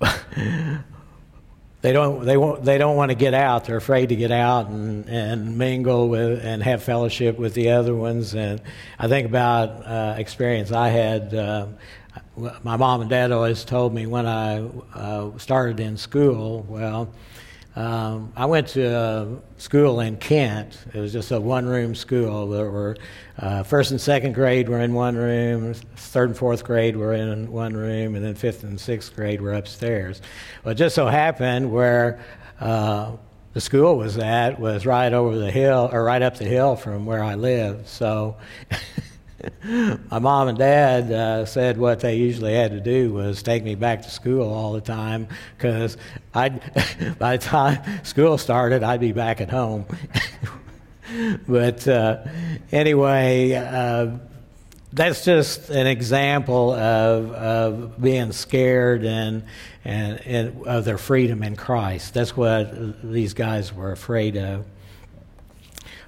they 1.80 1.92
don't 1.92 2.24
they 2.24 2.36
won't 2.36 2.64
they 2.64 2.78
don't 2.78 2.96
want 2.96 3.10
to 3.10 3.14
get 3.14 3.34
out. 3.34 3.64
They're 3.64 3.76
afraid 3.76 4.08
to 4.08 4.16
get 4.16 4.30
out 4.30 4.68
and, 4.68 5.06
and 5.08 5.58
mingle 5.58 6.08
with 6.08 6.44
and 6.44 6.62
have 6.62 6.82
fellowship 6.82 7.38
with 7.38 7.54
the 7.54 7.70
other 7.70 7.94
ones. 7.94 8.34
And 8.34 8.62
I 8.98 9.08
think 9.08 9.26
about 9.26 9.86
uh, 9.86 10.14
experience 10.16 10.72
I 10.72 10.88
had. 10.88 11.34
Uh, 11.34 11.66
my 12.62 12.76
mom 12.76 13.00
and 13.00 13.10
dad 13.10 13.30
always 13.32 13.64
told 13.64 13.94
me 13.94 14.06
when 14.06 14.26
I 14.26 14.66
uh, 14.94 15.36
started 15.38 15.80
in 15.80 15.96
school. 15.96 16.64
Well, 16.68 17.12
um, 17.78 18.32
I 18.34 18.46
went 18.46 18.66
to 18.70 18.84
a 18.84 19.36
school 19.56 20.00
in 20.00 20.16
Kent. 20.16 20.76
It 20.92 20.98
was 20.98 21.12
just 21.12 21.30
a 21.30 21.40
one-room 21.40 21.94
school. 21.94 22.48
There 22.48 22.68
were 22.68 22.96
uh, 23.38 23.62
first 23.62 23.92
and 23.92 24.00
second 24.00 24.32
grade 24.32 24.68
were 24.68 24.80
in 24.80 24.94
one 24.94 25.14
room, 25.14 25.74
third 25.94 26.30
and 26.30 26.36
fourth 26.36 26.64
grade 26.64 26.96
were 26.96 27.12
in 27.12 27.52
one 27.52 27.76
room, 27.76 28.16
and 28.16 28.24
then 28.24 28.34
fifth 28.34 28.64
and 28.64 28.80
sixth 28.80 29.14
grade 29.14 29.40
were 29.40 29.54
upstairs. 29.54 30.20
Well, 30.64 30.72
it 30.72 30.74
just 30.74 30.96
so 30.96 31.06
happened 31.06 31.70
where 31.70 32.18
uh, 32.58 33.12
the 33.52 33.60
school 33.60 33.96
was 33.96 34.18
at 34.18 34.58
was 34.58 34.84
right 34.84 35.12
over 35.12 35.38
the 35.38 35.52
hill, 35.52 35.88
or 35.92 36.02
right 36.02 36.20
up 36.20 36.36
the 36.36 36.46
hill 36.46 36.74
from 36.74 37.06
where 37.06 37.22
I 37.22 37.36
lived. 37.36 37.86
So. 37.86 38.38
my 40.10 40.18
mom 40.18 40.48
and 40.48 40.58
dad 40.58 41.12
uh, 41.12 41.46
said 41.46 41.78
what 41.78 42.00
they 42.00 42.16
usually 42.16 42.54
had 42.54 42.72
to 42.72 42.80
do 42.80 43.12
was 43.12 43.42
take 43.42 43.62
me 43.62 43.74
back 43.74 44.02
to 44.02 44.10
school 44.10 44.52
all 44.52 44.72
the 44.72 44.80
time 44.80 45.28
because 45.56 45.96
by 46.32 46.48
the 46.48 47.38
time 47.40 48.04
school 48.04 48.38
started, 48.38 48.82
I'd 48.82 49.00
be 49.00 49.12
back 49.12 49.40
at 49.40 49.50
home. 49.50 49.86
but 51.48 51.86
uh, 51.86 52.24
anyway, 52.72 53.52
uh, 53.52 54.18
that's 54.92 55.24
just 55.24 55.70
an 55.70 55.86
example 55.86 56.72
of, 56.72 57.30
of 57.32 58.02
being 58.02 58.32
scared 58.32 59.04
and, 59.04 59.44
and, 59.84 60.20
and 60.20 60.66
of 60.66 60.84
their 60.84 60.98
freedom 60.98 61.42
in 61.42 61.54
Christ. 61.56 62.14
That's 62.14 62.36
what 62.36 63.02
these 63.08 63.34
guys 63.34 63.72
were 63.72 63.92
afraid 63.92 64.36
of. 64.36 64.64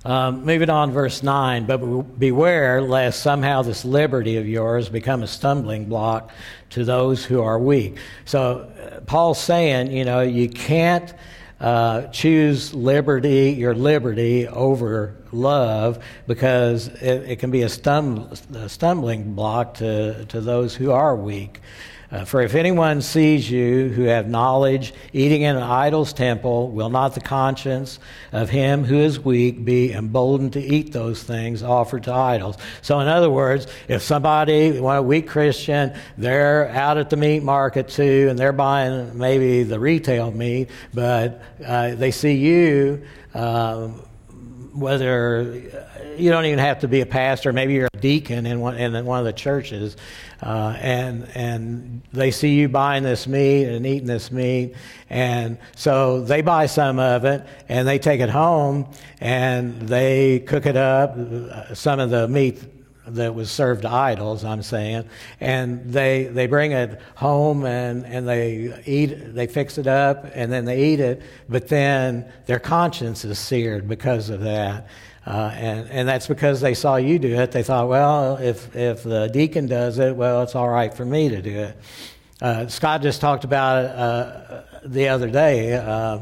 Um, 0.02 0.46
moving 0.46 0.70
on, 0.70 0.92
verse 0.92 1.22
9, 1.22 1.66
but 1.66 1.78
beware 2.18 2.80
lest 2.80 3.20
somehow 3.20 3.60
this 3.60 3.84
liberty 3.84 4.38
of 4.38 4.48
yours 4.48 4.88
become 4.88 5.22
a 5.22 5.26
stumbling 5.26 5.84
block 5.90 6.30
to 6.70 6.84
those 6.84 7.22
who 7.22 7.42
are 7.42 7.58
weak. 7.58 7.98
So, 8.24 8.72
uh, 8.80 9.00
Paul's 9.00 9.38
saying, 9.38 9.92
you 9.92 10.06
know, 10.06 10.22
you 10.22 10.48
can't 10.48 11.12
uh, 11.60 12.06
choose 12.06 12.72
liberty, 12.72 13.50
your 13.50 13.74
liberty, 13.74 14.48
over 14.48 15.16
love 15.32 16.02
because 16.26 16.88
it, 16.88 17.32
it 17.32 17.38
can 17.38 17.50
be 17.50 17.60
a, 17.60 17.66
stum- 17.66 18.54
a 18.56 18.70
stumbling 18.70 19.34
block 19.34 19.74
to, 19.74 20.24
to 20.26 20.40
those 20.40 20.74
who 20.74 20.92
are 20.92 21.14
weak. 21.14 21.60
Uh, 22.12 22.24
for 22.24 22.42
if 22.42 22.56
anyone 22.56 23.00
sees 23.00 23.48
you 23.48 23.88
who 23.88 24.02
have 24.02 24.28
knowledge 24.28 24.92
eating 25.12 25.42
in 25.42 25.56
an 25.56 25.62
idol's 25.62 26.12
temple, 26.12 26.68
will 26.70 26.90
not 26.90 27.14
the 27.14 27.20
conscience 27.20 28.00
of 28.32 28.50
him 28.50 28.82
who 28.82 28.98
is 28.98 29.20
weak 29.20 29.64
be 29.64 29.92
emboldened 29.92 30.52
to 30.52 30.60
eat 30.60 30.92
those 30.92 31.22
things 31.22 31.62
offered 31.62 32.02
to 32.02 32.12
idols? 32.12 32.56
So, 32.82 32.98
in 32.98 33.06
other 33.06 33.30
words, 33.30 33.68
if 33.86 34.02
somebody, 34.02 34.76
a 34.78 35.02
weak 35.02 35.28
Christian, 35.28 35.94
they're 36.18 36.68
out 36.70 36.98
at 36.98 37.10
the 37.10 37.16
meat 37.16 37.44
market 37.44 37.88
too, 37.88 38.26
and 38.28 38.36
they're 38.36 38.52
buying 38.52 39.16
maybe 39.16 39.62
the 39.62 39.78
retail 39.78 40.32
meat, 40.32 40.68
but 40.92 41.40
uh, 41.64 41.94
they 41.94 42.10
see 42.10 42.34
you. 42.34 43.02
Um, 43.34 44.02
whether 44.72 45.62
you 46.16 46.30
don't 46.30 46.44
even 46.44 46.58
have 46.58 46.80
to 46.80 46.88
be 46.88 47.00
a 47.00 47.06
pastor, 47.06 47.52
maybe 47.52 47.74
you're 47.74 47.88
a 47.92 47.98
deacon 47.98 48.46
in 48.46 48.60
one, 48.60 48.76
in 48.76 49.04
one 49.04 49.18
of 49.18 49.24
the 49.24 49.32
churches, 49.32 49.96
uh, 50.42 50.76
and 50.80 51.28
and 51.34 52.02
they 52.12 52.30
see 52.30 52.54
you 52.54 52.68
buying 52.68 53.02
this 53.02 53.26
meat 53.26 53.66
and 53.66 53.86
eating 53.86 54.06
this 54.06 54.30
meat, 54.30 54.74
and 55.08 55.58
so 55.76 56.22
they 56.22 56.42
buy 56.42 56.66
some 56.66 56.98
of 56.98 57.24
it 57.24 57.44
and 57.68 57.86
they 57.86 57.98
take 57.98 58.20
it 58.20 58.30
home 58.30 58.86
and 59.20 59.80
they 59.82 60.40
cook 60.40 60.66
it 60.66 60.76
up. 60.76 61.16
Some 61.74 62.00
of 62.00 62.10
the 62.10 62.28
meat 62.28 62.62
that 63.14 63.34
was 63.34 63.50
served 63.50 63.82
to 63.82 63.90
idols, 63.90 64.44
I'm 64.44 64.62
saying, 64.62 65.08
and 65.40 65.92
they 65.92 66.24
they 66.24 66.46
bring 66.46 66.72
it 66.72 67.00
home 67.14 67.64
and 67.64 68.06
and 68.06 68.28
they 68.28 68.82
eat, 68.86 69.34
they 69.34 69.46
fix 69.46 69.78
it 69.78 69.86
up 69.86 70.26
and 70.34 70.52
then 70.52 70.64
they 70.64 70.92
eat 70.92 71.00
it, 71.00 71.22
but 71.48 71.68
then 71.68 72.30
their 72.46 72.58
conscience 72.58 73.24
is 73.24 73.38
seared 73.38 73.88
because 73.88 74.30
of 74.30 74.40
that. 74.40 74.86
Uh, 75.26 75.52
and, 75.54 75.88
and 75.90 76.08
that's 76.08 76.26
because 76.26 76.60
they 76.60 76.72
saw 76.72 76.96
you 76.96 77.18
do 77.18 77.38
it. 77.38 77.52
They 77.52 77.62
thought, 77.62 77.88
well, 77.88 78.38
if, 78.38 78.74
if 78.74 79.02
the 79.02 79.28
deacon 79.28 79.66
does 79.66 79.98
it, 79.98 80.16
well, 80.16 80.42
it's 80.42 80.54
all 80.54 80.68
right 80.68 80.92
for 80.92 81.04
me 81.04 81.28
to 81.28 81.42
do 81.42 81.56
it. 81.58 81.76
Uh, 82.40 82.66
Scott 82.68 83.02
just 83.02 83.20
talked 83.20 83.44
about 83.44 83.84
it 83.84 83.90
uh, 83.90 84.62
the 84.84 85.08
other 85.08 85.28
day, 85.28 85.74
uh, 85.74 86.20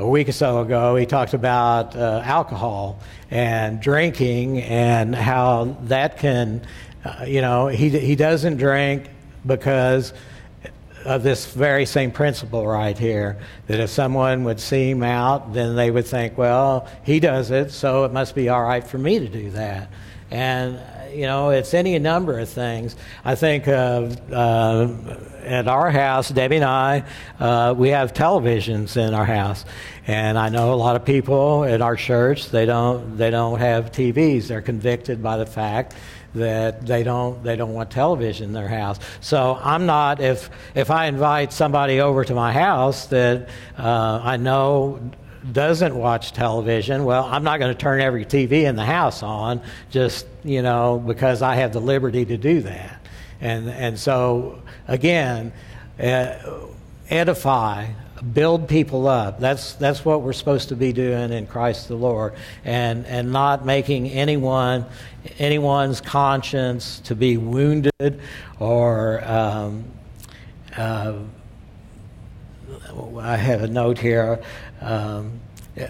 a 0.00 0.08
week 0.08 0.28
or 0.28 0.32
so 0.32 0.60
ago. 0.60 0.96
He 0.96 1.04
talked 1.04 1.34
about 1.34 1.94
uh, 1.94 2.22
alcohol 2.24 2.98
and 3.30 3.80
drinking 3.80 4.62
and 4.62 5.14
how 5.14 5.76
that 5.82 6.18
can, 6.18 6.62
uh, 7.04 7.24
you 7.26 7.42
know, 7.42 7.68
he, 7.68 7.90
he 7.90 8.16
doesn't 8.16 8.56
drink 8.56 9.10
because 9.46 10.14
of 11.04 11.22
this 11.22 11.52
very 11.52 11.84
same 11.84 12.10
principle 12.10 12.66
right 12.66 12.98
here 12.98 13.38
that 13.66 13.78
if 13.78 13.90
someone 13.90 14.44
would 14.44 14.60
see 14.60 14.90
him 14.90 15.02
out, 15.02 15.52
then 15.52 15.76
they 15.76 15.90
would 15.90 16.06
think, 16.06 16.36
well, 16.36 16.88
he 17.02 17.20
does 17.20 17.50
it, 17.50 17.70
so 17.70 18.04
it 18.04 18.12
must 18.12 18.34
be 18.34 18.48
all 18.48 18.62
right 18.62 18.86
for 18.86 18.98
me 18.98 19.18
to 19.18 19.28
do 19.28 19.50
that. 19.50 19.90
And, 20.30 20.78
you 21.12 21.26
know, 21.26 21.50
it's 21.50 21.74
any 21.74 21.98
number 21.98 22.38
of 22.38 22.48
things. 22.48 22.96
I 23.24 23.34
think 23.34 23.68
of 23.68 24.32
uh, 24.32 24.88
at 25.44 25.68
our 25.68 25.90
house, 25.90 26.28
Debbie 26.30 26.56
and 26.56 26.64
I, 26.64 27.04
uh, 27.38 27.74
we 27.76 27.90
have 27.90 28.12
televisions 28.12 28.96
in 28.96 29.14
our 29.14 29.24
house. 29.24 29.64
And 30.06 30.38
I 30.38 30.48
know 30.48 30.72
a 30.72 30.76
lot 30.76 30.96
of 30.96 31.04
people 31.04 31.64
at 31.64 31.82
our 31.82 31.96
church, 31.96 32.50
they 32.50 32.66
don't, 32.66 33.16
they 33.16 33.30
don't 33.30 33.58
have 33.58 33.92
TVs. 33.92 34.48
They're 34.48 34.62
convicted 34.62 35.22
by 35.22 35.36
the 35.36 35.46
fact 35.46 35.94
that 36.34 36.86
they 36.86 37.02
don't 37.02 37.42
they 37.42 37.56
don't 37.56 37.74
want 37.74 37.90
television 37.90 38.46
in 38.46 38.52
their 38.52 38.68
house. 38.68 38.98
So 39.20 39.58
I'm 39.60 39.86
not 39.86 40.20
if 40.20 40.48
if 40.74 40.90
I 40.90 41.06
invite 41.06 41.52
somebody 41.52 42.00
over 42.00 42.24
to 42.24 42.34
my 42.34 42.52
house 42.52 43.06
that 43.06 43.48
uh, 43.76 44.20
I 44.22 44.36
know 44.36 45.10
doesn't 45.52 45.94
watch 45.94 46.32
television, 46.32 47.04
well, 47.04 47.24
I'm 47.24 47.44
not 47.44 47.58
going 47.58 47.72
to 47.74 47.78
turn 47.78 48.00
every 48.00 48.24
TV 48.24 48.64
in 48.64 48.76
the 48.76 48.84
house 48.84 49.22
on 49.22 49.60
just 49.90 50.26
you 50.44 50.62
know 50.62 51.02
because 51.04 51.42
I 51.42 51.56
have 51.56 51.72
the 51.72 51.80
liberty 51.80 52.24
to 52.24 52.36
do 52.36 52.60
that. 52.62 53.06
And 53.40 53.68
and 53.70 53.98
so 53.98 54.62
again, 54.88 55.52
uh, 55.98 56.36
edify 57.08 57.88
build 58.20 58.68
people 58.68 59.08
up. 59.08 59.40
That's 59.40 59.74
that's 59.74 60.04
what 60.04 60.22
we're 60.22 60.32
supposed 60.32 60.68
to 60.68 60.76
be 60.76 60.92
doing 60.92 61.32
in 61.32 61.46
Christ 61.46 61.88
the 61.88 61.94
Lord, 61.94 62.34
and 62.64 63.06
and 63.06 63.32
not 63.32 63.64
making 63.64 64.08
anyone 64.10 64.86
anyone's 65.38 66.00
conscience 66.00 67.00
to 67.00 67.14
be 67.14 67.36
wounded 67.36 68.20
or. 68.58 69.24
Um, 69.24 69.84
uh, 70.76 71.14
I 73.18 73.36
have 73.36 73.62
a 73.62 73.68
note 73.68 73.98
here. 73.98 74.40
Um, 74.80 75.40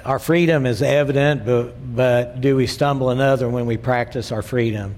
our 0.04 0.18
freedom 0.18 0.66
is 0.66 0.82
evident, 0.82 1.47
but, 1.47 1.97
but 1.97 2.40
do 2.40 2.56
we 2.56 2.66
stumble 2.66 3.11
another 3.11 3.49
when 3.49 3.66
we 3.66 3.76
practice 3.76 4.30
our 4.30 4.42
freedom? 4.42 4.97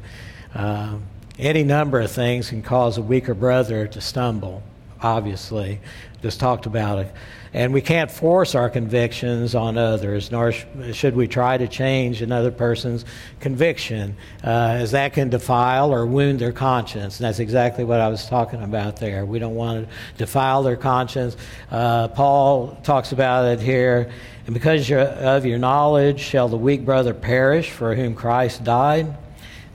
Uh, 0.55 0.99
any 1.39 1.63
number 1.63 2.01
of 2.01 2.11
things 2.11 2.51
can 2.51 2.63
cause 2.63 2.99
a 2.99 3.03
weaker 3.03 3.35
brother 3.35 3.87
to 3.87 4.01
stumble, 4.01 4.63
obviously 5.01 5.81
just 6.23 6.39
talked 6.41 6.67
about 6.67 7.01
it. 7.01 7.13
And 7.55 7.75
we 7.75 7.83
can't 7.83 8.11
force 8.11 8.55
our 8.55 8.71
convictions 8.71 9.55
on 9.55 9.77
others, 9.77 10.31
nor 10.31 10.53
should 10.53 11.15
we 11.15 11.29
try 11.29 11.59
to 11.59 11.69
change 11.69 12.23
another 12.23 12.51
person's 12.51 13.05
conviction, 13.41 14.17
uh, 14.43 14.49
as 14.81 14.93
that 14.93 15.13
can 15.13 15.29
defile 15.29 15.93
or 15.93 16.07
wound 16.07 16.39
their 16.39 16.53
conscience. 16.53 17.21
And 17.21 17.27
that's 17.27 17.41
exactly 17.41 17.85
what 17.85 18.01
I 18.01 18.09
was 18.09 18.27
talking 18.27 18.63
about 18.63 18.97
there. 18.97 19.27
We 19.27 19.39
don't 19.39 19.55
want 19.55 19.87
to 19.87 19.95
defile 20.17 20.63
their 20.63 20.77
conscience. 20.77 21.37
Uh, 21.71 22.09
Paul 22.09 22.79
talks 22.85 23.13
about 23.13 23.45
it 23.45 23.61
here. 23.61 24.11
And 24.47 24.55
because 24.55 24.91
of 24.91 25.45
your 25.45 25.59
knowledge 25.59 26.21
shall 26.21 26.49
the 26.49 26.57
weak 26.57 26.87
brother 26.87 27.13
perish 27.13 27.71
for 27.71 27.95
whom 27.95 28.15
Christ 28.15 28.65
died. 28.65 29.15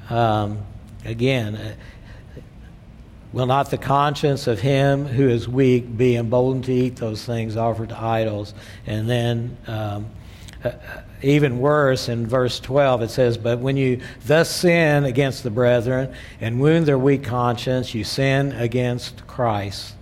Um, 0.09 0.65
again, 1.05 1.77
Will 3.37 3.45
not 3.45 3.69
the 3.69 3.77
conscience 3.77 4.47
of 4.47 4.59
him 4.59 5.05
who 5.05 5.29
is 5.29 5.47
weak 5.47 5.95
be 5.95 6.15
emboldened 6.15 6.63
to 6.63 6.73
eat 6.73 6.95
those 6.95 7.23
things 7.23 7.55
offered 7.55 7.89
to 7.89 8.01
idols? 8.01 8.55
And 8.87 9.07
then, 9.07 9.55
um, 9.67 10.07
uh, 10.63 10.71
even 11.21 11.59
worse, 11.59 12.09
in 12.09 12.25
verse 12.25 12.59
12, 12.59 13.03
it 13.03 13.09
says, 13.11 13.37
But 13.37 13.59
when 13.59 13.77
you 13.77 14.01
thus 14.25 14.49
sin 14.49 15.05
against 15.05 15.43
the 15.43 15.51
brethren 15.51 16.15
and 16.41 16.59
wound 16.59 16.87
their 16.87 16.97
weak 16.97 17.25
conscience, 17.25 17.93
you 17.93 18.03
sin 18.03 18.53
against 18.53 19.27
Christ. 19.27 19.93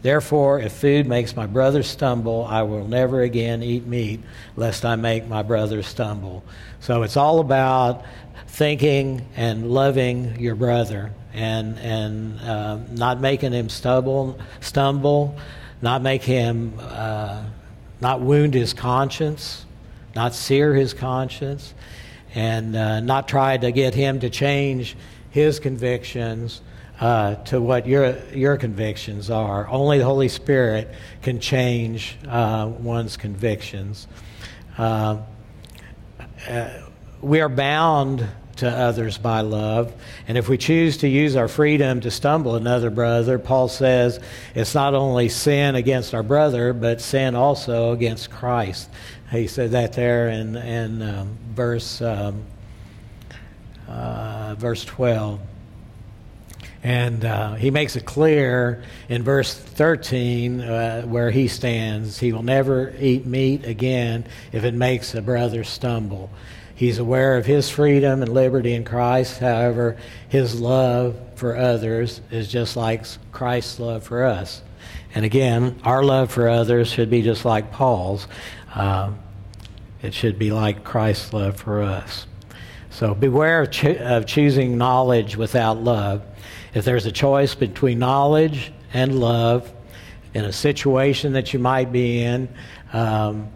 Therefore, 0.00 0.60
if 0.60 0.72
food 0.72 1.06
makes 1.06 1.34
my 1.34 1.46
brother 1.46 1.82
stumble, 1.82 2.44
I 2.44 2.62
will 2.62 2.86
never 2.86 3.22
again 3.22 3.62
eat 3.62 3.86
meat, 3.86 4.20
lest 4.56 4.84
I 4.84 4.94
make 4.96 5.26
my 5.26 5.42
brother 5.42 5.82
stumble. 5.82 6.44
So 6.80 7.02
it's 7.02 7.16
all 7.16 7.40
about 7.40 8.04
thinking 8.46 9.26
and 9.36 9.70
loving 9.70 10.38
your 10.38 10.54
brother 10.54 11.12
and 11.34 11.78
and 11.78 12.40
uh, 12.40 12.78
not 12.92 13.20
making 13.20 13.52
him 13.52 13.68
stumble, 13.68 14.38
stumble, 14.60 15.36
not 15.82 16.02
make 16.02 16.22
him 16.22 16.74
uh, 16.80 17.42
not 18.00 18.20
wound 18.20 18.54
his 18.54 18.72
conscience, 18.72 19.66
not 20.14 20.32
sear 20.34 20.74
his 20.74 20.94
conscience, 20.94 21.74
and 22.34 22.76
uh, 22.76 23.00
not 23.00 23.26
try 23.26 23.56
to 23.56 23.72
get 23.72 23.94
him 23.94 24.20
to 24.20 24.30
change 24.30 24.96
his 25.30 25.58
convictions 25.58 26.60
uh, 27.00 27.36
to 27.36 27.60
what 27.60 27.86
your 27.86 28.16
your 28.32 28.56
convictions 28.56 29.30
are. 29.30 29.68
Only 29.68 29.98
the 29.98 30.04
Holy 30.04 30.28
Spirit 30.28 30.88
can 31.22 31.40
change 31.40 32.16
uh, 32.26 32.70
one's 32.78 33.16
convictions. 33.16 34.06
Uh, 34.76 35.18
we 37.20 37.40
are 37.40 37.48
bound 37.48 38.26
to 38.58 38.68
others 38.68 39.18
by 39.18 39.40
love. 39.40 39.92
And 40.26 40.36
if 40.36 40.48
we 40.48 40.58
choose 40.58 40.98
to 40.98 41.08
use 41.08 41.36
our 41.36 41.48
freedom 41.48 42.00
to 42.00 42.10
stumble 42.10 42.56
another 42.56 42.90
brother, 42.90 43.38
Paul 43.38 43.68
says 43.68 44.20
it's 44.54 44.74
not 44.74 44.94
only 44.94 45.28
sin 45.28 45.74
against 45.74 46.14
our 46.14 46.22
brother, 46.22 46.72
but 46.72 47.00
sin 47.00 47.34
also 47.34 47.92
against 47.92 48.30
Christ. 48.30 48.90
He 49.30 49.46
said 49.46 49.72
that 49.72 49.92
there 49.92 50.28
in, 50.28 50.56
in 50.56 51.02
um, 51.02 51.38
verse, 51.54 52.02
um, 52.02 52.42
uh, 53.86 54.56
verse 54.58 54.84
12. 54.84 55.40
And 56.82 57.24
uh, 57.24 57.54
he 57.54 57.70
makes 57.70 57.96
it 57.96 58.04
clear 58.04 58.82
in 59.08 59.22
verse 59.22 59.52
13 59.52 60.60
uh, 60.60 61.02
where 61.02 61.30
he 61.30 61.48
stands. 61.48 62.18
He 62.18 62.32
will 62.32 62.42
never 62.42 62.94
eat 63.00 63.26
meat 63.26 63.66
again 63.66 64.26
if 64.52 64.64
it 64.64 64.74
makes 64.74 65.14
a 65.14 65.22
brother 65.22 65.64
stumble. 65.64 66.30
He's 66.74 66.98
aware 66.98 67.36
of 67.36 67.44
his 67.44 67.68
freedom 67.68 68.22
and 68.22 68.32
liberty 68.32 68.74
in 68.74 68.84
Christ. 68.84 69.40
However, 69.40 69.96
his 70.28 70.60
love 70.60 71.16
for 71.34 71.56
others 71.56 72.20
is 72.30 72.46
just 72.46 72.76
like 72.76 73.04
Christ's 73.32 73.80
love 73.80 74.04
for 74.04 74.24
us. 74.24 74.62
And 75.12 75.24
again, 75.24 75.80
our 75.82 76.04
love 76.04 76.30
for 76.30 76.48
others 76.48 76.88
should 76.88 77.10
be 77.10 77.22
just 77.22 77.44
like 77.44 77.72
Paul's. 77.72 78.28
Uh, 78.72 79.12
it 80.02 80.14
should 80.14 80.38
be 80.38 80.52
like 80.52 80.84
Christ's 80.84 81.32
love 81.32 81.56
for 81.56 81.82
us. 81.82 82.26
So 82.90 83.14
beware 83.14 83.62
of, 83.62 83.70
cho- 83.70 83.96
of, 83.96 84.26
choosing 84.26 84.78
knowledge 84.78 85.36
without 85.36 85.78
love. 85.82 86.22
If 86.78 86.84
there's 86.84 87.06
a 87.06 87.12
choice 87.12 87.56
between 87.56 87.98
knowledge 87.98 88.72
and 88.94 89.18
love 89.18 89.72
in 90.32 90.44
a 90.44 90.52
situation 90.52 91.32
that 91.32 91.52
you 91.52 91.58
might 91.58 91.90
be 91.90 92.22
in, 92.22 92.48
um, 92.92 93.48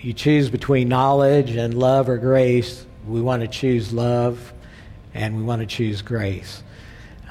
you 0.00 0.12
choose 0.12 0.48
between 0.48 0.88
knowledge 0.88 1.50
and 1.56 1.74
love 1.74 2.08
or 2.08 2.16
grace, 2.16 2.86
we 3.08 3.20
want 3.20 3.42
to 3.42 3.48
choose 3.48 3.92
love 3.92 4.52
and 5.12 5.36
we 5.36 5.42
want 5.42 5.60
to 5.62 5.66
choose 5.66 6.00
grace. 6.00 6.62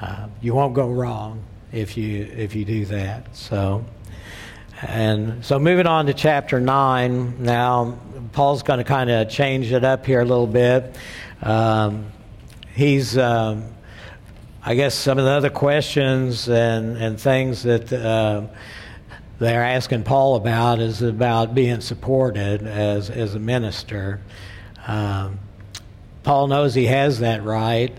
Uh, 0.01 0.27
you 0.41 0.53
won't 0.53 0.73
go 0.73 0.89
wrong 0.89 1.41
if 1.71 1.95
you 1.95 2.23
if 2.35 2.55
you 2.55 2.65
do 2.65 2.83
that. 2.83 3.33
So, 3.33 3.85
and 4.81 5.45
so 5.45 5.57
moving 5.57 5.87
on 5.87 6.07
to 6.07 6.13
chapter 6.13 6.59
nine 6.59 7.41
now, 7.41 7.97
Paul's 8.33 8.61
going 8.61 8.79
to 8.79 8.83
kind 8.83 9.09
of 9.09 9.29
change 9.29 9.71
it 9.71 9.85
up 9.85 10.05
here 10.05 10.19
a 10.19 10.25
little 10.25 10.47
bit. 10.47 10.97
Um, 11.41 12.11
he's 12.79 13.17
um, 13.17 13.65
I 14.63 14.73
guess 14.73 14.95
some 14.95 15.19
of 15.19 15.25
the 15.25 15.31
other 15.31 15.49
questions 15.49 16.49
and 16.49 16.97
and 16.97 17.19
things 17.19 17.63
that. 17.63 17.91
Uh, 17.93 18.47
they're 19.39 19.63
asking 19.63 20.03
Paul 20.03 20.35
about 20.35 20.81
is 20.81 21.01
about 21.01 21.55
being 21.55 21.79
supported 21.79 22.67
as, 22.67 23.09
as 23.09 23.35
a 23.35 23.39
minister. 23.39 24.19
Um, 24.85 25.39
Paul 26.23 26.47
knows 26.47 26.75
he 26.75 26.87
has 26.87 27.19
that 27.19 27.45
right. 27.45 27.97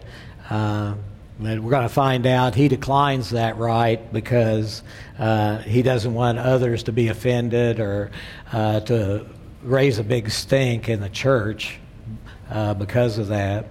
Uh, 0.51 0.97
but 1.39 1.59
we're 1.59 1.71
going 1.71 1.89
to 1.89 1.89
find 1.89 2.27
out 2.27 2.55
he 2.55 2.69
declines 2.69 3.31
that 3.31 3.57
right 3.57 4.13
because 4.13 4.83
uh, 5.19 5.59
he 5.59 5.81
doesn't 5.81 6.13
want 6.13 6.39
others 6.39 6.83
to 6.83 6.93
be 6.93 7.09
offended 7.09 7.81
or 7.81 8.11
uh, 8.53 8.81
to 8.81 9.27
raise 9.63 9.99
a 9.99 10.05
big 10.05 10.31
stink 10.31 10.91
in 10.91 11.01
the 11.01 11.09
church 11.09 11.79
uh, 12.51 12.75
because 12.75 13.17
of 13.17 13.29
that. 13.29 13.65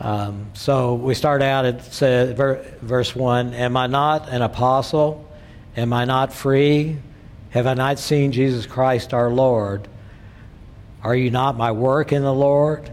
Um, 0.00 0.50
so 0.54 0.94
we 0.94 1.14
start 1.14 1.42
out 1.42 1.64
at 1.64 1.82
verse 1.82 3.16
1 3.16 3.54
Am 3.54 3.76
I 3.76 3.86
not 3.86 4.28
an 4.28 4.42
apostle? 4.42 5.28
Am 5.76 5.92
I 5.92 6.04
not 6.04 6.32
free? 6.32 6.98
Have 7.50 7.66
I 7.66 7.74
not 7.74 7.98
seen 7.98 8.32
Jesus 8.32 8.66
Christ 8.66 9.12
our 9.12 9.30
Lord? 9.30 9.88
Are 11.02 11.14
you 11.14 11.30
not 11.30 11.56
my 11.56 11.72
work 11.72 12.12
in 12.12 12.22
the 12.22 12.34
Lord? 12.34 12.90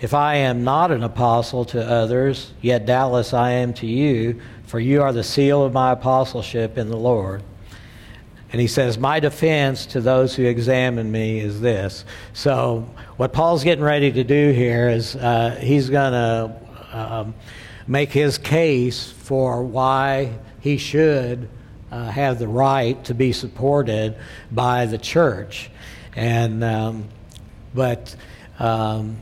If 0.00 0.14
I 0.14 0.36
am 0.36 0.64
not 0.64 0.92
an 0.92 1.02
apostle 1.02 1.64
to 1.66 1.84
others, 1.84 2.52
yet 2.60 2.86
doubtless 2.86 3.34
I 3.34 3.50
am 3.52 3.74
to 3.74 3.86
you, 3.86 4.40
for 4.64 4.78
you 4.78 5.02
are 5.02 5.12
the 5.12 5.24
seal 5.24 5.64
of 5.64 5.72
my 5.72 5.92
apostleship 5.92 6.78
in 6.78 6.88
the 6.88 6.96
Lord. 6.96 7.42
And 8.50 8.60
he 8.60 8.66
says, 8.66 8.98
My 8.98 9.20
defense 9.20 9.86
to 9.86 10.00
those 10.00 10.34
who 10.34 10.44
examine 10.44 11.12
me 11.12 11.40
is 11.40 11.60
this. 11.60 12.04
So, 12.32 12.88
what 13.16 13.32
Paul's 13.32 13.62
getting 13.62 13.84
ready 13.84 14.10
to 14.12 14.24
do 14.24 14.52
here 14.52 14.88
is 14.88 15.16
uh, 15.16 15.58
he's 15.60 15.90
going 15.90 16.12
to 16.12 16.56
um, 16.92 17.34
make 17.86 18.10
his 18.10 18.38
case 18.38 19.10
for 19.10 19.62
why 19.62 20.38
he 20.60 20.78
should 20.78 21.48
uh, 21.90 22.10
have 22.10 22.38
the 22.38 22.48
right 22.48 23.02
to 23.04 23.14
be 23.14 23.32
supported 23.32 24.16
by 24.50 24.86
the 24.86 24.98
church. 24.98 25.70
And, 26.16 26.64
um, 26.64 27.08
but, 27.74 28.14
um, 28.58 29.18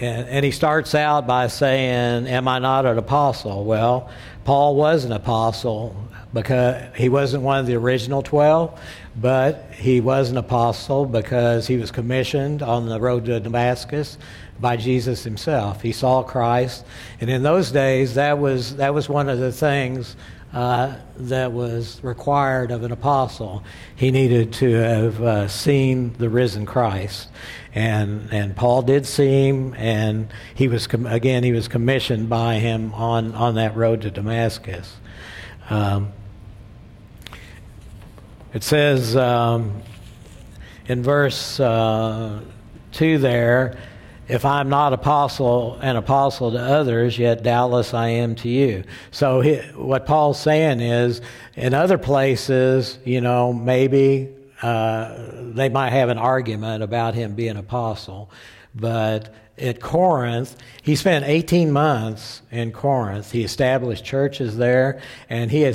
and, 0.00 0.28
and, 0.28 0.44
he 0.44 0.50
starts 0.50 0.94
out 0.94 1.26
by 1.26 1.48
saying, 1.48 2.26
Am 2.28 2.46
I 2.48 2.58
not 2.58 2.86
an 2.86 2.98
apostle? 2.98 3.64
Well, 3.64 4.10
Paul 4.44 4.76
was 4.76 5.04
an 5.04 5.12
apostle. 5.12 6.07
Because 6.32 6.94
he 6.96 7.08
wasn't 7.08 7.42
one 7.42 7.58
of 7.58 7.66
the 7.66 7.74
original 7.74 8.22
12, 8.22 8.78
but 9.16 9.70
he 9.72 10.00
was 10.00 10.30
an 10.30 10.36
apostle 10.36 11.06
because 11.06 11.66
he 11.66 11.76
was 11.76 11.90
commissioned 11.90 12.62
on 12.62 12.88
the 12.88 13.00
road 13.00 13.24
to 13.26 13.40
Damascus 13.40 14.18
by 14.60 14.76
Jesus 14.76 15.24
himself. 15.24 15.82
He 15.82 15.92
saw 15.92 16.22
Christ, 16.22 16.84
and 17.20 17.30
in 17.30 17.42
those 17.42 17.70
days, 17.70 18.14
that 18.14 18.38
was, 18.38 18.76
that 18.76 18.92
was 18.92 19.08
one 19.08 19.28
of 19.28 19.38
the 19.38 19.52
things 19.52 20.16
uh, 20.52 20.96
that 21.16 21.52
was 21.52 22.02
required 22.02 22.70
of 22.70 22.82
an 22.82 22.92
apostle. 22.92 23.62
He 23.96 24.10
needed 24.10 24.52
to 24.54 24.72
have 24.72 25.22
uh, 25.22 25.48
seen 25.48 26.14
the 26.14 26.30
risen 26.30 26.64
Christ. 26.64 27.28
And, 27.74 28.32
and 28.32 28.56
Paul 28.56 28.82
did 28.82 29.06
see 29.06 29.48
him, 29.48 29.74
and 29.74 30.32
he 30.54 30.68
was, 30.68 30.86
com- 30.86 31.06
again, 31.06 31.44
he 31.44 31.52
was 31.52 31.68
commissioned 31.68 32.28
by 32.28 32.54
him 32.56 32.94
on, 32.94 33.34
on 33.34 33.56
that 33.56 33.76
road 33.76 34.02
to 34.02 34.10
Damascus. 34.10 34.96
Um, 35.68 36.12
it 38.52 38.62
says 38.62 39.16
um, 39.16 39.82
in 40.86 41.02
verse 41.02 41.60
uh, 41.60 42.40
2 42.92 43.18
there, 43.18 43.78
if 44.28 44.44
I'm 44.44 44.68
not 44.68 44.92
apostle 44.92 45.78
an 45.80 45.96
apostle 45.96 46.52
to 46.52 46.58
others, 46.58 47.18
yet 47.18 47.42
doubtless 47.42 47.94
I 47.94 48.08
am 48.08 48.34
to 48.36 48.48
you. 48.48 48.84
So 49.10 49.40
he, 49.40 49.56
what 49.74 50.04
Paul's 50.06 50.38
saying 50.40 50.80
is, 50.80 51.22
in 51.56 51.72
other 51.72 51.96
places, 51.96 52.98
you 53.04 53.20
know, 53.20 53.52
maybe 53.52 54.28
uh, 54.60 55.16
they 55.40 55.68
might 55.68 55.90
have 55.90 56.08
an 56.08 56.18
argument 56.18 56.82
about 56.82 57.14
him 57.14 57.34
being 57.34 57.56
apostle, 57.56 58.30
but 58.74 59.34
at 59.60 59.80
Corinth, 59.80 60.56
he 60.82 60.96
spent 60.96 61.24
18 61.24 61.70
months 61.70 62.42
in 62.50 62.72
Corinth. 62.72 63.32
He 63.32 63.44
established 63.44 64.04
churches 64.04 64.56
there, 64.56 65.00
and 65.28 65.50
he 65.50 65.62
had 65.62 65.74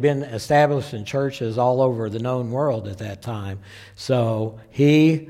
been 0.00 0.22
established 0.22 0.94
in 0.94 1.04
churches 1.04 1.58
all 1.58 1.80
over 1.80 2.08
the 2.08 2.18
known 2.18 2.50
world 2.50 2.88
at 2.88 2.98
that 2.98 3.22
time. 3.22 3.60
So 3.94 4.60
he 4.70 5.28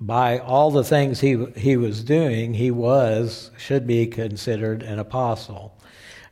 by 0.00 0.38
all 0.38 0.70
the 0.70 0.84
things 0.84 1.20
he, 1.20 1.46
he 1.56 1.76
was 1.76 2.04
doing, 2.04 2.54
he 2.54 2.70
was, 2.70 3.50
should 3.56 3.86
be 3.86 4.06
considered 4.06 4.82
an 4.82 4.98
apostle. 4.98 5.74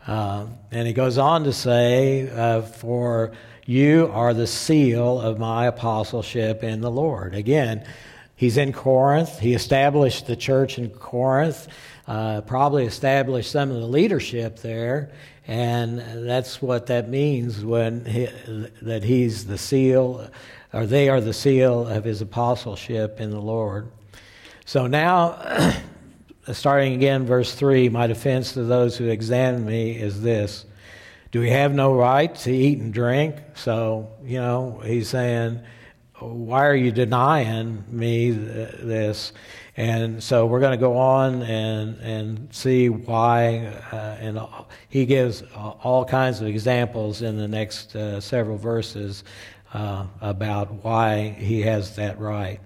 Uh, 0.07 0.47
and 0.71 0.87
he 0.87 0.93
goes 0.93 1.17
on 1.17 1.45
to 1.45 1.53
say, 1.53 2.29
uh, 2.29 2.61
For 2.61 3.33
you 3.65 4.11
are 4.13 4.35
the 4.35 4.47
seal 4.47 5.19
of 5.19 5.39
my 5.39 5.67
apostleship 5.67 6.63
in 6.63 6.83
the 6.83 6.91
Lord. 6.91 7.35
Again, 7.35 7.87
he's 8.37 8.57
in 8.57 8.73
Corinth. 8.73 9.39
He 9.39 9.55
established 9.55 10.27
the 10.27 10.37
church 10.37 10.79
in 10.79 10.91
Corinth, 10.91 11.69
uh, 12.07 12.41
probably 12.43 12.85
established 12.85 13.51
some 13.51 13.71
of 13.71 13.77
the 13.77 13.87
leadership 13.87 14.59
there. 14.59 15.13
And 15.47 16.27
that's 16.27 16.63
what 16.63 16.87
that 16.87 17.09
means 17.09 17.65
when 17.65 18.05
he, 18.07 18.29
that 18.83 19.05
he's 19.05 19.47
the 19.47 19.59
seal 19.59 20.31
or 20.75 20.87
they 20.87 21.09
are 21.09 21.21
the 21.21 21.33
seal 21.33 21.87
of 21.87 22.05
his 22.05 22.21
apostleship 22.21 23.21
in 23.21 23.31
the 23.31 23.41
Lord. 23.41 23.91
So 24.65 24.89
now, 24.89 25.73
starting 26.53 26.95
again, 26.95 27.25
verse 27.27 27.55
3 27.55 27.89
my 27.91 28.07
defense 28.09 28.53
to 28.55 28.65
those 28.65 28.97
who 28.97 29.07
examine 29.07 29.65
me 29.65 29.93
is 29.93 30.21
this 30.21 30.67
Do 31.31 31.41
we 31.41 31.51
have 31.51 31.73
no 31.73 31.95
right 31.95 32.35
to 32.37 32.53
eat 32.53 32.81
and 32.81 32.93
drink? 32.93 33.37
So, 33.55 34.11
you 34.25 34.39
know, 34.39 34.81
he's 34.85 35.09
saying, 35.09 35.61
Why 36.21 36.67
are 36.67 36.77
you 36.77 36.93
denying 36.93 37.85
me 37.89 38.31
this? 38.31 39.33
And 39.77 40.23
so 40.23 40.47
we're 40.47 40.61
going 40.61 40.73
to 40.73 40.77
go 40.81 40.97
on 40.97 41.43
and, 41.43 41.99
and 41.99 42.55
see 42.55 42.89
why. 42.89 43.67
Uh, 43.91 43.97
and 44.21 44.41
he 44.89 45.07
gives 45.07 45.43
all 45.53 46.05
kinds 46.05 46.41
of 46.41 46.47
examples 46.47 47.23
in 47.23 47.37
the 47.37 47.49
next 47.49 47.97
uh, 47.97 48.21
several 48.21 48.57
verses 48.57 49.25
uh, 49.73 50.07
about 50.21 50.85
why 50.85 51.31
he 51.31 51.63
has 51.63 51.97
that 51.97 52.21
right. 52.21 52.61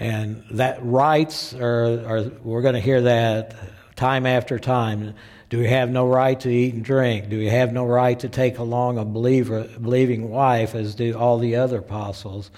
And 0.00 0.42
that 0.50 0.84
rights 0.84 1.54
are, 1.54 2.04
are 2.06 2.22
we're 2.42 2.62
going 2.62 2.74
to 2.74 2.80
hear 2.80 3.02
that 3.02 3.54
time 3.94 4.26
after 4.26 4.58
time. 4.58 5.14
Do 5.48 5.58
we 5.58 5.68
have 5.68 5.90
no 5.90 6.06
right 6.06 6.38
to 6.40 6.50
eat 6.50 6.74
and 6.74 6.84
drink? 6.84 7.30
Do 7.30 7.38
we 7.38 7.46
have 7.46 7.72
no 7.72 7.86
right 7.86 8.18
to 8.20 8.28
take 8.28 8.58
along 8.58 8.98
a 8.98 9.04
believer, 9.04 9.64
believing 9.80 10.28
wife, 10.28 10.74
as 10.74 10.94
do 10.94 11.16
all 11.16 11.38
the 11.38 11.56
other 11.56 11.78
apostles, 11.78 12.50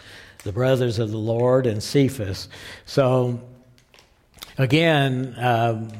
the 0.42 0.52
brothers 0.52 0.98
of 0.98 1.10
the 1.10 1.18
Lord 1.18 1.66
and 1.66 1.82
Cephas? 1.82 2.48
So, 2.86 3.40
again, 4.58 5.34
um, 5.38 5.90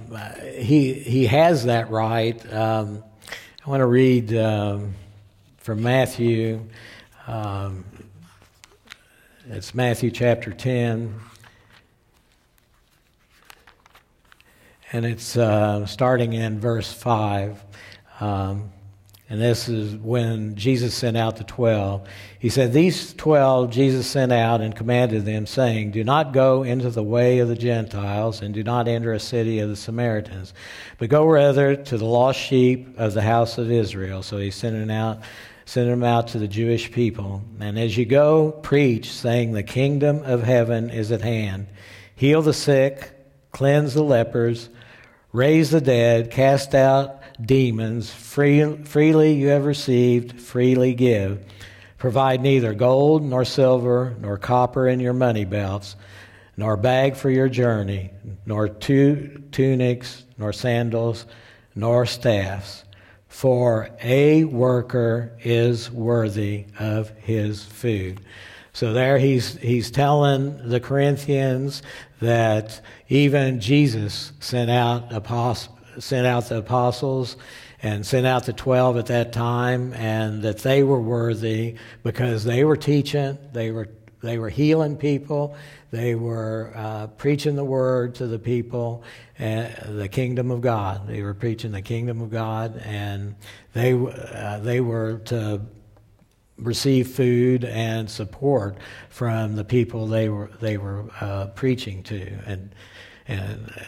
he, 0.57 0.95
he 0.95 1.27
has 1.27 1.65
that 1.65 1.91
right. 1.91 2.53
Um, 2.53 3.05
I 3.65 3.71
want 3.71 3.81
to 3.81 3.87
read 3.87 4.35
um, 4.35 4.95
from 5.59 5.83
Matthew 5.83 6.61
um, 7.31 7.85
it's 9.49 9.73
Matthew 9.75 10.11
chapter 10.11 10.53
10. 10.53 11.15
And 14.93 15.07
it's 15.07 15.37
uh, 15.37 15.87
starting 15.87 16.33
in 16.33 16.61
verse 16.61 16.93
5. 16.93 17.65
Um, 18.21 18.73
and 19.31 19.41
this 19.41 19.69
is 19.69 19.95
when 19.95 20.57
Jesus 20.57 20.93
sent 20.93 21.17
out 21.17 21.37
the 21.37 21.45
twelve. 21.45 22.09
He 22.41 22.49
said, 22.49 22.73
These 22.73 23.15
twelve 23.15 23.71
Jesus 23.71 24.09
sent 24.09 24.33
out 24.33 24.61
and 24.61 24.75
commanded 24.75 25.25
them, 25.25 25.47
saying, 25.47 25.93
Do 25.93 26.03
not 26.03 26.33
go 26.33 26.65
into 26.65 26.91
the 26.91 27.05
way 27.05 27.39
of 27.39 27.47
the 27.47 27.55
Gentiles, 27.55 28.43
and 28.43 28.53
do 28.53 28.65
not 28.65 28.89
enter 28.89 29.13
a 29.13 29.21
city 29.21 29.61
of 29.61 29.69
the 29.69 29.77
Samaritans, 29.77 30.53
but 30.99 31.11
go 31.11 31.25
rather 31.25 31.77
to 31.77 31.97
the 31.97 32.05
lost 32.05 32.41
sheep 32.41 32.99
of 32.99 33.15
the 33.15 33.23
house 33.23 33.57
of 33.57 33.71
Israel. 33.71 34.25
So 34.25 34.39
he 34.39 34.51
sent 34.51 34.75
them 34.75 34.91
out 34.91 35.21
send 35.65 35.89
them 35.89 36.03
out 36.03 36.27
to 36.27 36.39
the 36.41 36.49
Jewish 36.49 36.91
people. 36.91 37.45
And 37.61 37.79
as 37.79 37.97
you 37.97 38.05
go, 38.05 38.51
preach, 38.51 39.13
saying, 39.13 39.53
The 39.53 39.63
kingdom 39.63 40.25
of 40.25 40.43
heaven 40.43 40.91
is 40.91 41.13
at 41.13 41.21
hand. 41.21 41.69
Heal 42.17 42.43
the 42.43 42.53
sick, 42.53 43.13
cleanse 43.53 43.95
the 43.95 44.03
lepers, 44.03 44.69
raise 45.33 45.71
the 45.71 45.81
dead, 45.81 46.31
cast 46.31 46.75
out 46.75 47.23
demons. 47.41 48.13
Free, 48.13 48.77
freely 48.85 49.35
you 49.35 49.49
have 49.49 49.65
received, 49.65 50.41
freely 50.41 50.95
give. 50.95 51.45
Provide 51.99 52.41
neither 52.41 52.73
gold, 52.73 53.23
nor 53.23 53.45
silver, 53.45 54.17
nor 54.21 54.39
copper 54.39 54.89
in 54.89 55.01
your 55.01 55.13
money 55.13 55.45
belts, 55.45 55.97
nor 56.57 56.77
bag 56.77 57.15
for 57.17 57.31
your 57.31 57.49
journey, 57.49 58.11
nor 58.47 58.69
two 58.69 59.43
tunics, 59.53 60.25
nor 60.39 60.53
sandals, 60.53 61.27
nor 61.75 62.07
staffs 62.07 62.85
for 63.31 63.89
a 64.03 64.45
worker 64.45 65.33
is 65.41 65.91
worthy 65.91 66.67
of 66.79 67.11
his 67.21 67.65
food. 67.65 68.21
So 68.73 68.93
there 68.93 69.19
he's, 69.19 69.57
he's 69.59 69.91
telling 69.91 70.69
the 70.69 70.81
Corinthians 70.81 71.81
that 72.21 72.81
even 73.09 73.61
Jesus 73.61 74.33
sent 74.41 74.71
out, 74.71 75.11
apost- 75.11 75.69
sent 75.99 76.27
out 76.27 76.49
the 76.49 76.59
apostles 76.59 77.37
and 77.83 78.05
sent 78.05 78.27
out 78.27 78.45
the 78.45 78.53
12 78.53 78.99
at 78.99 79.07
that 79.07 79.33
time 79.33 79.93
and 79.95 80.43
that 80.43 80.59
they 80.59 80.83
were 80.83 81.01
worthy 81.01 81.77
because 82.03 82.45
they 82.45 82.65
were 82.65 82.77
teaching, 82.77 83.39
they 83.53 83.71
were, 83.71 83.89
they 84.23 84.39
were 84.39 84.51
healing 84.51 84.97
people, 84.97 85.57
they 85.91 86.15
were 86.15 86.73
uh, 86.77 87.07
preaching 87.09 87.57
the 87.57 87.65
word 87.65 88.15
to 88.17 88.27
the 88.27 88.39
people, 88.39 89.03
uh, 89.41 89.69
the 89.89 90.09
kingdom 90.09 90.51
of 90.51 90.61
God. 90.61 91.09
They 91.09 91.23
were 91.23 91.35
preaching 91.35 91.73
the 91.73 91.83
kingdom 91.83 92.21
of 92.21 92.31
God, 92.31 92.81
and 92.85 93.35
they 93.73 93.95
uh, 93.95 94.61
they 94.61 94.81
were 94.81 95.19
to 95.27 95.63
receive 96.61 97.09
food 97.09 97.65
and 97.65 98.09
support 98.11 98.77
from 99.09 99.57
the 99.57 99.65
people 99.65 100.07
they 100.07 100.29
were 100.29 100.51
they 100.61 100.77
were 100.77 101.05
uh, 101.21 101.47
preaching 101.49 102.03
to, 102.05 102.21
and 102.47 102.75
and 103.29 103.73
uh, 103.77 103.83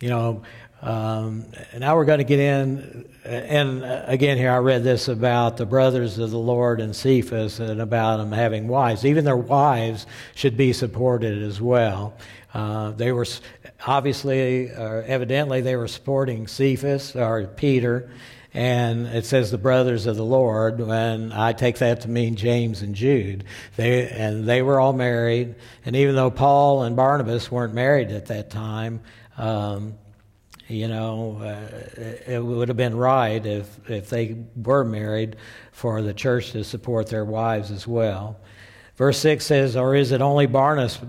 you 0.00 0.08
know 0.08 0.42
um, 0.80 1.46
now 1.76 1.96
we're 1.96 2.04
going 2.04 2.18
to 2.18 2.24
get 2.24 2.38
in, 2.38 3.08
and 3.24 3.82
again, 3.84 4.38
here 4.38 4.52
I 4.52 4.58
read 4.58 4.84
this 4.84 5.08
about 5.08 5.56
the 5.56 5.66
brothers 5.66 6.18
of 6.18 6.30
the 6.30 6.38
Lord 6.38 6.80
and 6.80 6.94
Cephas 6.94 7.58
and 7.58 7.80
about 7.80 8.18
them 8.18 8.30
having 8.30 8.68
wives. 8.68 9.04
Even 9.04 9.24
their 9.24 9.36
wives 9.36 10.06
should 10.36 10.56
be 10.56 10.72
supported 10.72 11.42
as 11.42 11.60
well. 11.60 12.14
Uh, 12.54 12.92
they 12.92 13.10
were 13.10 13.26
obviously, 13.86 14.70
or 14.70 15.02
evidently, 15.06 15.60
they 15.60 15.74
were 15.74 15.88
supporting 15.88 16.46
Cephas 16.46 17.16
or 17.16 17.48
Peter, 17.48 18.08
and 18.58 19.06
it 19.06 19.24
says 19.24 19.52
the 19.52 19.58
brothers 19.58 20.06
of 20.06 20.16
the 20.16 20.24
Lord, 20.24 20.80
and 20.80 21.32
I 21.32 21.52
take 21.52 21.78
that 21.78 22.00
to 22.00 22.08
mean 22.08 22.34
James 22.34 22.82
and 22.82 22.92
Jude. 22.92 23.44
They 23.76 24.08
and 24.08 24.48
they 24.48 24.62
were 24.62 24.80
all 24.80 24.92
married, 24.92 25.54
and 25.84 25.94
even 25.94 26.16
though 26.16 26.32
Paul 26.32 26.82
and 26.82 26.96
Barnabas 26.96 27.52
weren't 27.52 27.72
married 27.72 28.10
at 28.10 28.26
that 28.26 28.50
time. 28.50 29.00
Um, 29.36 29.96
you 30.66 30.88
know, 30.88 31.38
uh, 31.40 32.02
it 32.26 32.44
would 32.44 32.68
have 32.68 32.76
been 32.76 32.96
right 32.96 33.46
if, 33.46 33.88
if 33.88 34.10
they 34.10 34.36
were 34.54 34.84
married 34.84 35.36
for 35.72 36.02
the 36.02 36.12
church 36.12 36.50
to 36.52 36.62
support 36.62 37.06
their 37.06 37.24
wives 37.24 37.70
as 37.70 37.86
well. 37.86 38.38
Verse 38.96 39.18
6 39.20 39.46
says, 39.46 39.76
Or 39.76 39.94
is 39.94 40.12
it 40.12 40.20
only 40.20 40.44
Barnabas 40.44 41.00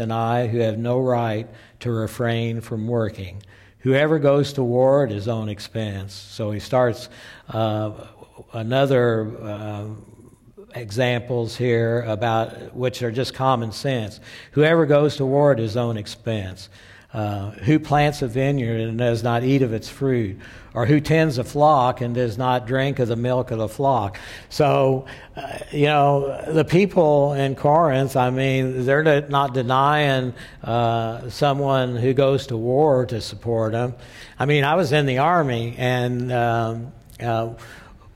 and 0.00 0.12
I 0.12 0.48
who 0.48 0.58
have 0.58 0.76
no 0.76 1.00
right 1.00 1.48
to 1.80 1.90
refrain 1.90 2.60
from 2.60 2.86
working? 2.86 3.42
Whoever 3.86 4.18
goes 4.18 4.52
to 4.54 4.64
war 4.64 5.04
at 5.04 5.12
his 5.12 5.28
own 5.28 5.48
expense. 5.48 6.12
So 6.12 6.50
he 6.50 6.58
starts 6.58 7.08
uh, 7.48 7.92
another 8.52 9.30
uh, 9.40 9.86
examples 10.74 11.56
here 11.56 12.00
about 12.02 12.74
which 12.74 13.04
are 13.04 13.12
just 13.12 13.32
common 13.32 13.70
sense. 13.70 14.18
Whoever 14.50 14.86
goes 14.86 15.18
to 15.18 15.24
war 15.24 15.52
at 15.52 15.60
his 15.60 15.76
own 15.76 15.96
expense. 15.98 16.68
Uh, 17.16 17.50
who 17.64 17.78
plants 17.78 18.20
a 18.20 18.28
vineyard 18.28 18.78
and 18.78 18.98
does 18.98 19.22
not 19.22 19.42
eat 19.42 19.62
of 19.62 19.72
its 19.72 19.88
fruit, 19.88 20.38
or 20.74 20.84
who 20.84 21.00
tends 21.00 21.38
a 21.38 21.44
flock 21.44 22.02
and 22.02 22.14
does 22.14 22.36
not 22.36 22.66
drink 22.66 22.98
of 22.98 23.08
the 23.08 23.16
milk 23.16 23.50
of 23.50 23.58
the 23.58 23.68
flock. 23.68 24.18
So, 24.50 25.06
uh, 25.34 25.58
you 25.72 25.86
know, 25.86 26.44
the 26.46 26.64
people 26.64 27.32
in 27.32 27.54
Corinth, 27.54 28.16
I 28.16 28.28
mean, 28.28 28.84
they're 28.84 29.26
not 29.30 29.54
denying 29.54 30.34
uh, 30.62 31.30
someone 31.30 31.96
who 31.96 32.12
goes 32.12 32.48
to 32.48 32.56
war 32.58 33.06
to 33.06 33.22
support 33.22 33.72
them. 33.72 33.94
I 34.38 34.44
mean, 34.44 34.64
I 34.64 34.74
was 34.74 34.92
in 34.92 35.06
the 35.06 35.16
army, 35.16 35.74
and 35.78 36.30
um, 36.30 36.92
uh, 37.18 37.54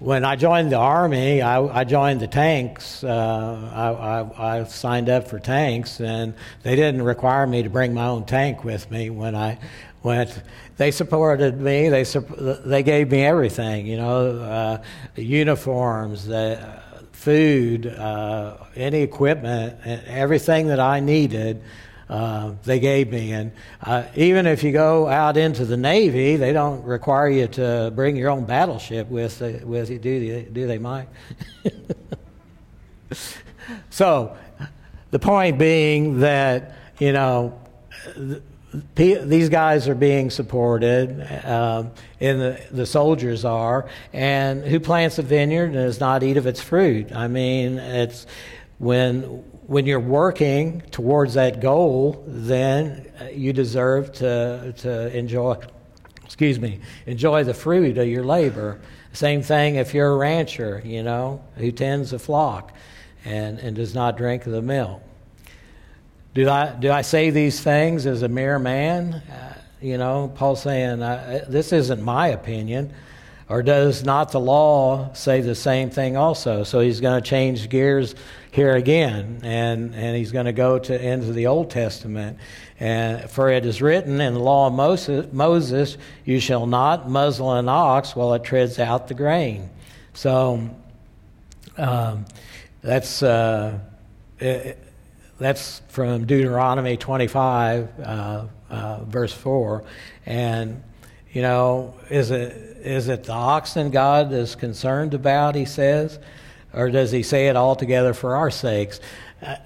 when 0.00 0.24
I 0.24 0.34
joined 0.34 0.72
the 0.72 0.78
army, 0.78 1.42
I, 1.42 1.60
I 1.60 1.84
joined 1.84 2.20
the 2.20 2.26
tanks. 2.26 3.04
Uh, 3.04 3.70
I, 3.74 3.90
I, 3.90 4.60
I, 4.60 4.64
signed 4.64 5.10
up 5.10 5.28
for 5.28 5.38
tanks, 5.38 6.00
and 6.00 6.32
they 6.62 6.74
didn't 6.74 7.02
require 7.02 7.46
me 7.46 7.62
to 7.62 7.68
bring 7.68 7.92
my 7.92 8.06
own 8.06 8.24
tank 8.24 8.64
with 8.64 8.90
me 8.90 9.10
when 9.10 9.36
I 9.36 9.58
went. 10.02 10.42
They 10.78 10.90
supported 10.90 11.60
me. 11.60 11.90
They 11.90 12.04
they 12.04 12.82
gave 12.82 13.10
me 13.10 13.22
everything. 13.22 13.86
You 13.86 13.98
know, 13.98 14.40
uh, 14.40 14.82
uniforms, 15.16 16.30
uh, 16.30 16.80
food, 17.12 17.86
uh, 17.86 18.56
any 18.74 19.02
equipment, 19.02 19.76
everything 19.84 20.68
that 20.68 20.80
I 20.80 21.00
needed. 21.00 21.62
Uh, 22.10 22.54
they 22.64 22.80
gave 22.80 23.12
me. 23.12 23.30
And 23.30 23.52
uh, 23.80 24.02
even 24.16 24.46
if 24.46 24.64
you 24.64 24.72
go 24.72 25.06
out 25.06 25.36
into 25.36 25.64
the 25.64 25.76
Navy, 25.76 26.34
they 26.34 26.52
don't 26.52 26.82
require 26.82 27.28
you 27.28 27.46
to 27.46 27.92
bring 27.94 28.16
your 28.16 28.30
own 28.30 28.44
battleship 28.44 29.08
with, 29.08 29.40
uh, 29.40 29.52
with 29.62 29.90
you, 29.90 29.98
do 30.00 30.18
they, 30.18 30.42
do 30.42 30.66
they 30.66 30.78
Mike? 30.78 31.08
so, 33.90 34.36
the 35.12 35.20
point 35.20 35.56
being 35.56 36.18
that, 36.18 36.74
you 36.98 37.12
know, 37.12 37.60
these 38.96 39.48
guys 39.48 39.86
are 39.86 39.94
being 39.94 40.30
supported, 40.30 41.20
um, 41.44 41.92
and 42.20 42.40
the, 42.40 42.60
the 42.72 42.86
soldiers 42.86 43.44
are. 43.44 43.88
And 44.12 44.64
who 44.64 44.80
plants 44.80 45.18
a 45.18 45.22
vineyard 45.22 45.66
and 45.66 45.74
does 45.74 46.00
not 46.00 46.24
eat 46.24 46.36
of 46.36 46.46
its 46.46 46.60
fruit? 46.60 47.14
I 47.14 47.28
mean, 47.28 47.78
it's 47.78 48.26
when 48.78 49.44
when 49.70 49.86
you're 49.86 50.00
working 50.00 50.80
towards 50.90 51.34
that 51.34 51.60
goal, 51.60 52.24
then 52.26 53.06
you 53.32 53.52
deserve 53.52 54.10
to, 54.10 54.74
to 54.76 55.16
enjoy, 55.16 55.56
excuse 56.24 56.58
me, 56.58 56.80
enjoy 57.06 57.44
the 57.44 57.54
fruit 57.54 57.96
of 57.96 58.08
your 58.08 58.24
labor. 58.24 58.80
Same 59.12 59.42
thing 59.42 59.76
if 59.76 59.94
you're 59.94 60.10
a 60.10 60.16
rancher, 60.16 60.82
you 60.84 61.04
know, 61.04 61.40
who 61.54 61.70
tends 61.70 62.12
a 62.12 62.18
flock 62.18 62.72
and, 63.24 63.60
and 63.60 63.76
does 63.76 63.94
not 63.94 64.16
drink 64.16 64.42
the 64.42 64.60
milk. 64.60 65.00
Do 66.34 66.50
I, 66.50 66.74
do 66.74 66.90
I 66.90 67.02
say 67.02 67.30
these 67.30 67.60
things 67.60 68.06
as 68.06 68.22
a 68.22 68.28
mere 68.28 68.58
man? 68.58 69.14
Uh, 69.14 69.54
you 69.80 69.98
know, 69.98 70.32
Paul's 70.34 70.62
saying, 70.62 71.00
uh, 71.00 71.44
this 71.46 71.72
isn't 71.72 72.02
my 72.02 72.26
opinion. 72.26 72.92
Or 73.50 73.64
does 73.64 74.04
not 74.04 74.30
the 74.30 74.38
law 74.38 75.12
say 75.12 75.40
the 75.40 75.56
same 75.56 75.90
thing 75.90 76.16
also? 76.16 76.62
So 76.62 76.78
he's 76.78 77.00
going 77.00 77.20
to 77.20 77.28
change 77.28 77.68
gears 77.68 78.14
here 78.52 78.76
again, 78.76 79.40
and, 79.42 79.92
and 79.92 80.16
he's 80.16 80.30
going 80.30 80.46
to 80.46 80.52
go 80.52 80.78
to 80.78 81.04
into 81.04 81.32
the 81.32 81.48
Old 81.48 81.68
Testament. 81.68 82.38
And 82.78 83.28
for 83.28 83.50
it 83.50 83.66
is 83.66 83.82
written 83.82 84.20
in 84.20 84.34
the 84.34 84.40
law 84.40 84.68
of 84.68 84.74
Moses, 84.74 85.32
Moses, 85.32 85.98
you 86.24 86.38
shall 86.38 86.66
not 86.66 87.10
muzzle 87.10 87.52
an 87.54 87.68
ox 87.68 88.14
while 88.14 88.34
it 88.34 88.44
treads 88.44 88.78
out 88.78 89.08
the 89.08 89.14
grain. 89.14 89.68
So 90.14 90.70
um, 91.76 92.26
that's 92.82 93.20
uh, 93.20 93.80
it, 94.38 94.78
that's 95.40 95.82
from 95.88 96.24
Deuteronomy 96.24 96.96
25, 96.96 97.88
uh, 97.98 98.46
uh, 98.70 99.04
verse 99.06 99.32
4. 99.32 99.82
And, 100.24 100.84
you 101.32 101.42
know, 101.42 101.94
is 102.10 102.30
it 102.30 102.69
is 102.82 103.08
it 103.08 103.24
the 103.24 103.32
oxen 103.32 103.90
God 103.90 104.32
is 104.32 104.54
concerned 104.54 105.14
about, 105.14 105.54
he 105.54 105.64
says? 105.64 106.18
Or 106.72 106.90
does 106.90 107.10
he 107.10 107.22
say 107.22 107.48
it 107.48 107.56
altogether 107.56 108.14
for 108.14 108.36
our 108.36 108.50
sakes? 108.50 109.00
Uh, 109.42 109.56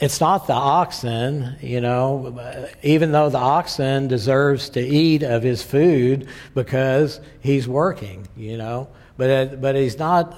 it's 0.00 0.20
not 0.20 0.46
the 0.46 0.54
oxen, 0.54 1.56
you 1.60 1.80
know, 1.80 2.40
even 2.82 3.12
though 3.12 3.28
the 3.28 3.38
oxen 3.38 4.08
deserves 4.08 4.70
to 4.70 4.80
eat 4.80 5.22
of 5.22 5.42
his 5.42 5.62
food 5.62 6.26
because 6.54 7.20
he's 7.40 7.68
working, 7.68 8.26
you 8.34 8.56
know. 8.56 8.88
But, 9.18 9.30
uh, 9.30 9.56
but 9.56 9.76
he's 9.76 9.98
not, 9.98 10.34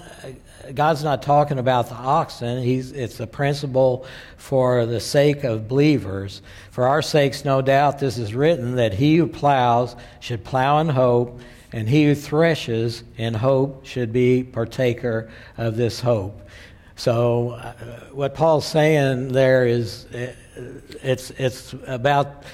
God's 0.75 1.05
not 1.05 1.23
talking 1.23 1.61
about 1.61 1.89
the 1.89 1.95
oxen. 1.95 2.61
He's, 2.65 2.91
it's 2.91 3.21
a 3.21 3.27
principle 3.29 4.05
for 4.37 4.85
the 4.85 4.99
sake 4.99 5.45
of 5.45 5.69
believers. 5.69 6.43
For 6.73 6.89
our 6.89 7.01
sakes, 7.01 7.45
no 7.45 7.63
doubt, 7.63 8.01
this 8.01 8.19
is 8.19 8.35
written 8.35 8.75
that 8.75 8.95
he 8.95 9.17
who 9.17 9.29
plows 9.29 9.95
should 10.19 10.45
plow 10.45 10.81
in 10.81 10.89
hope 10.89 11.41
and 11.73 11.89
he 11.89 12.05
who 12.05 12.15
threshes 12.15 13.03
in 13.17 13.35
hope 13.35 13.87
should 13.87 14.13
be 14.13 14.43
partaker 14.43 15.31
of 15.57 15.77
this 15.77 16.01
hope. 16.01 16.41
So, 16.97 17.51
uh, 17.51 17.73
what 18.13 18.35
Paul's 18.35 18.67
saying 18.67 19.29
there 19.29 19.67
is 19.67 20.07
uh, 20.07 20.35
it's, 21.03 21.31
it's 21.31 21.75
about 21.87 22.45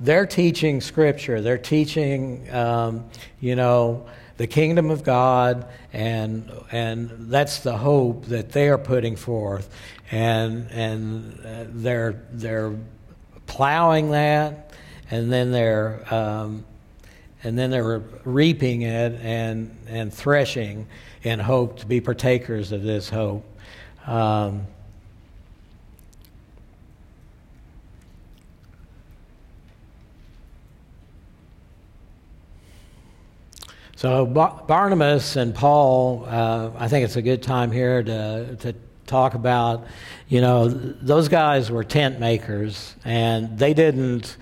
they're 0.00 0.26
teaching 0.26 0.80
Scripture, 0.80 1.40
they're 1.40 1.58
teaching, 1.58 2.52
um, 2.52 3.04
you 3.40 3.56
know, 3.56 4.06
the 4.36 4.46
kingdom 4.46 4.90
of 4.90 5.02
God, 5.02 5.66
and, 5.92 6.50
and 6.70 7.30
that's 7.30 7.60
the 7.60 7.76
hope 7.76 8.26
that 8.26 8.52
they 8.52 8.68
are 8.68 8.78
putting 8.78 9.16
forth. 9.16 9.68
And, 10.10 10.70
and 10.70 11.40
uh, 11.44 11.64
they're, 11.68 12.22
they're 12.30 12.74
plowing 13.46 14.12
that, 14.12 14.72
and 15.10 15.30
then 15.32 15.52
they're. 15.52 16.02
Um, 16.14 16.64
and 17.44 17.56
then 17.56 17.70
they 17.70 17.80
were 17.80 18.02
reaping 18.24 18.82
it 18.82 19.12
and, 19.22 19.76
and 19.88 20.12
threshing 20.12 20.86
in 21.22 21.38
hope 21.38 21.78
to 21.78 21.86
be 21.86 22.00
partakers 22.00 22.72
of 22.72 22.82
this 22.82 23.08
hope. 23.08 23.44
Um, 24.06 24.66
so 33.94 34.26
Barnabas 34.26 35.36
and 35.36 35.54
Paul, 35.54 36.24
uh, 36.26 36.70
I 36.76 36.88
think 36.88 37.04
it's 37.04 37.16
a 37.16 37.22
good 37.22 37.42
time 37.42 37.70
here 37.70 38.02
to, 38.02 38.56
to 38.56 38.74
talk 39.06 39.34
about, 39.34 39.86
you 40.28 40.40
know, 40.40 40.68
those 40.68 41.28
guys 41.28 41.70
were 41.70 41.84
tent 41.84 42.20
makers 42.20 42.94
and 43.04 43.58
they 43.58 43.74
didn't 43.74 44.36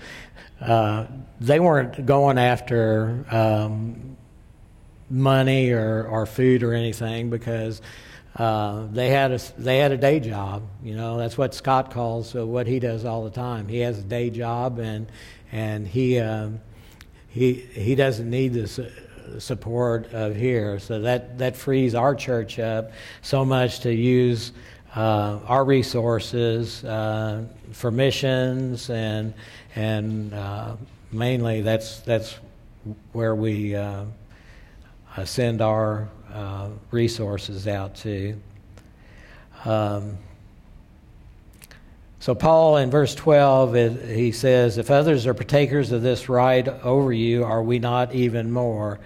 uh, 0.61 1.05
they 1.39 1.59
weren't 1.59 2.05
going 2.05 2.37
after 2.37 3.25
um, 3.29 4.17
money 5.09 5.71
or, 5.71 6.05
or 6.07 6.25
food 6.25 6.63
or 6.63 6.73
anything 6.73 7.29
because 7.29 7.81
uh, 8.35 8.85
they 8.91 9.09
had 9.09 9.31
a 9.31 9.39
they 9.57 9.79
had 9.79 9.91
a 9.91 9.97
day 9.97 10.19
job. 10.19 10.63
You 10.83 10.95
know, 10.95 11.17
that's 11.17 11.37
what 11.37 11.53
Scott 11.53 11.91
calls 11.91 12.35
uh, 12.35 12.45
what 12.45 12.67
he 12.67 12.79
does 12.79 13.05
all 13.05 13.23
the 13.23 13.31
time. 13.31 13.67
He 13.67 13.79
has 13.79 13.99
a 13.99 14.03
day 14.03 14.29
job 14.29 14.79
and 14.79 15.11
and 15.51 15.87
he 15.87 16.19
um, 16.19 16.59
he 17.27 17.53
he 17.53 17.95
doesn't 17.95 18.29
need 18.29 18.53
this 18.53 18.79
support 19.39 20.13
of 20.13 20.35
here. 20.35 20.79
So 20.79 21.01
that 21.01 21.39
that 21.39 21.55
frees 21.55 21.95
our 21.95 22.15
church 22.15 22.59
up 22.59 22.91
so 23.21 23.43
much 23.43 23.81
to 23.81 23.93
use 23.93 24.51
uh, 24.95 25.39
our 25.45 25.65
resources 25.65 26.83
uh, 26.83 27.43
for 27.71 27.91
missions 27.91 28.89
and 28.89 29.33
and 29.77 30.33
uh, 30.33 30.75
mainly 31.11 31.61
that's 31.61 31.99
that's 31.99 32.35
where 33.11 33.35
we 33.35 33.75
uh, 33.75 34.05
uh, 35.15 35.25
send 35.25 35.61
our 35.61 36.09
uh, 36.33 36.69
resources 36.89 37.67
out 37.67 37.95
to. 37.95 38.35
Um, 39.65 40.17
so 42.19 42.33
Paul 42.33 42.77
in 42.77 42.89
verse 42.89 43.13
12 43.13 43.75
it, 43.75 44.17
he 44.17 44.31
says, 44.31 44.79
"If 44.79 44.89
others 44.89 45.27
are 45.27 45.35
partakers 45.35 45.91
of 45.91 46.01
this 46.01 46.27
right 46.27 46.67
over 46.67 47.13
you, 47.13 47.43
are 47.43 47.61
we 47.61 47.77
not 47.77 48.15
even 48.15 48.51
more?" 48.51 48.99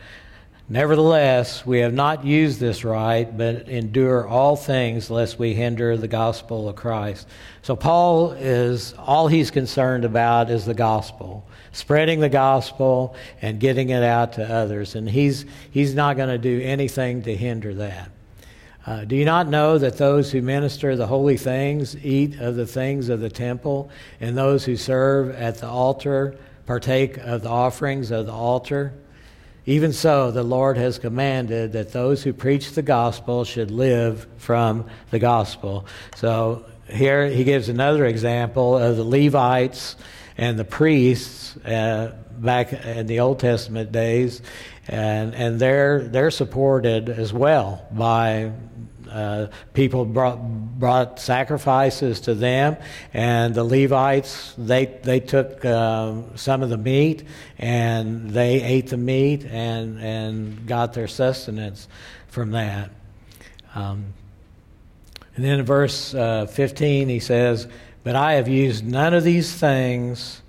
Nevertheless, 0.71 1.65
we 1.65 1.79
have 1.79 1.93
not 1.93 2.23
used 2.23 2.61
this 2.61 2.85
right, 2.85 3.25
but 3.37 3.67
endure 3.67 4.25
all 4.25 4.55
things 4.55 5.09
lest 5.09 5.37
we 5.37 5.53
hinder 5.53 5.97
the 5.97 6.07
gospel 6.07 6.69
of 6.69 6.77
Christ. 6.77 7.27
So, 7.61 7.75
Paul 7.75 8.31
is 8.31 8.93
all 8.97 9.27
he's 9.27 9.51
concerned 9.51 10.05
about 10.05 10.49
is 10.49 10.63
the 10.63 10.73
gospel, 10.73 11.45
spreading 11.73 12.21
the 12.21 12.29
gospel 12.29 13.17
and 13.41 13.59
getting 13.59 13.89
it 13.89 14.01
out 14.01 14.31
to 14.33 14.49
others. 14.49 14.95
And 14.95 15.09
he's, 15.09 15.43
he's 15.71 15.93
not 15.93 16.15
going 16.15 16.29
to 16.29 16.37
do 16.37 16.61
anything 16.61 17.21
to 17.23 17.35
hinder 17.35 17.73
that. 17.73 18.09
Uh, 18.87 19.03
do 19.03 19.17
you 19.17 19.25
not 19.25 19.49
know 19.49 19.77
that 19.77 19.97
those 19.97 20.31
who 20.31 20.41
minister 20.41 20.95
the 20.95 21.07
holy 21.07 21.35
things 21.35 21.97
eat 21.97 22.39
of 22.39 22.55
the 22.55 22.65
things 22.65 23.09
of 23.09 23.19
the 23.19 23.29
temple, 23.29 23.89
and 24.21 24.37
those 24.37 24.63
who 24.63 24.77
serve 24.77 25.35
at 25.35 25.57
the 25.57 25.67
altar 25.67 26.37
partake 26.65 27.17
of 27.17 27.41
the 27.41 27.49
offerings 27.49 28.11
of 28.11 28.25
the 28.25 28.31
altar. 28.31 28.93
Even 29.71 29.93
so, 29.93 30.31
the 30.31 30.43
Lord 30.43 30.75
has 30.75 30.99
commanded 30.99 31.71
that 31.71 31.93
those 31.93 32.21
who 32.21 32.33
preach 32.33 32.73
the 32.73 32.81
gospel 32.81 33.45
should 33.45 33.71
live 33.71 34.27
from 34.35 34.85
the 35.11 35.17
gospel. 35.17 35.85
So 36.17 36.65
here 36.89 37.27
he 37.27 37.45
gives 37.45 37.69
another 37.69 38.05
example 38.05 38.77
of 38.77 38.97
the 38.97 39.05
Levites 39.05 39.95
and 40.37 40.59
the 40.59 40.65
priests 40.65 41.55
uh, 41.55 42.17
back 42.37 42.73
in 42.73 43.07
the 43.07 43.21
Old 43.21 43.39
Testament 43.39 43.93
days, 43.93 44.41
and 44.89 45.33
and 45.35 45.57
they're 45.57 46.03
they're 46.03 46.31
supported 46.31 47.07
as 47.07 47.31
well 47.31 47.87
by 47.93 48.51
uh, 49.11 49.47
people 49.73 50.05
brought, 50.05 50.39
brought 50.79 51.19
sacrifices 51.19 52.21
to 52.21 52.33
them, 52.33 52.77
and 53.13 53.53
the 53.53 53.63
Levites 53.63 54.53
they 54.57 54.85
they 54.85 55.19
took 55.19 55.63
uh, 55.65 56.13
some 56.35 56.63
of 56.63 56.69
the 56.69 56.77
meat 56.77 57.23
and 57.57 58.29
they 58.31 58.61
ate 58.61 58.87
the 58.87 58.97
meat 58.97 59.45
and 59.45 59.99
and 59.99 60.65
got 60.65 60.93
their 60.93 61.07
sustenance 61.07 61.87
from 62.27 62.51
that. 62.51 62.91
Um, 63.75 64.13
and 65.35 65.45
then 65.45 65.59
in 65.59 65.65
verse 65.65 66.13
uh, 66.13 66.45
15 66.45 67.09
he 67.09 67.19
says, 67.19 67.67
"But 68.03 68.15
I 68.15 68.33
have 68.33 68.47
used 68.47 68.85
none 68.85 69.13
of 69.13 69.23
these 69.23 69.53
things, 69.53 70.41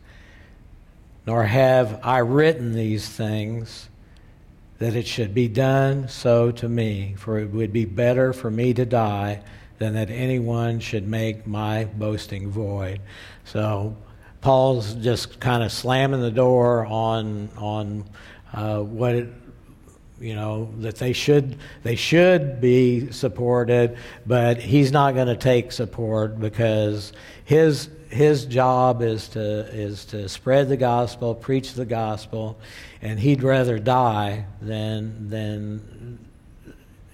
nor 1.27 1.45
have 1.45 2.01
I 2.03 2.19
written 2.19 2.75
these 2.75 3.09
things." 3.09 3.89
That 4.79 4.97
it 4.97 5.07
should 5.07 5.35
be 5.35 5.49
done 5.49 6.09
so 6.09 6.51
to 6.51 6.69
me, 6.69 7.15
for 7.17 7.39
it 7.39 7.51
would 7.51 7.73
be 7.73 7.85
better 7.85 8.33
for 8.33 8.51
me 8.51 8.75
to 8.75 8.85
die 8.85 9.43
than 9.79 9.95
that 9.95 10.11
anyone 10.11 10.81
should 10.81 11.07
make 11.07 11.47
my 11.47 11.85
boasting 11.85 12.51
void. 12.51 13.01
So 13.45 13.97
Paul's 14.41 14.95
just 14.95 15.41
kind 15.41 15.63
of 15.63 15.73
slamming 15.73 16.21
the 16.21 16.31
door 16.31 16.85
on 16.87 17.49
on 17.57 18.05
uh, 18.53 18.81
what 18.81 19.15
it, 19.15 19.29
you 20.21 20.35
know 20.35 20.73
that 20.79 20.97
they 20.97 21.13
should 21.13 21.59
they 21.83 21.97
should 21.97 22.61
be 22.61 23.11
supported, 23.13 23.97
but 24.27 24.59
he's 24.59 24.93
not 24.93 25.15
going 25.15 25.29
to 25.29 25.37
take 25.37 25.73
support 25.73 26.39
because 26.39 27.13
his 27.45 27.89
his 28.13 28.45
job 28.45 29.01
is 29.01 29.29
to 29.29 29.41
is 29.41 30.05
to 30.07 30.29
spread 30.29 30.69
the 30.69 30.77
gospel, 30.77 31.35
preach 31.35 31.73
the 31.73 31.87
gospel, 31.87 32.59
and 33.01 33.19
he'd 33.19 33.43
rather 33.43 33.79
die 33.79 34.45
than 34.61 35.31
than 35.31 36.19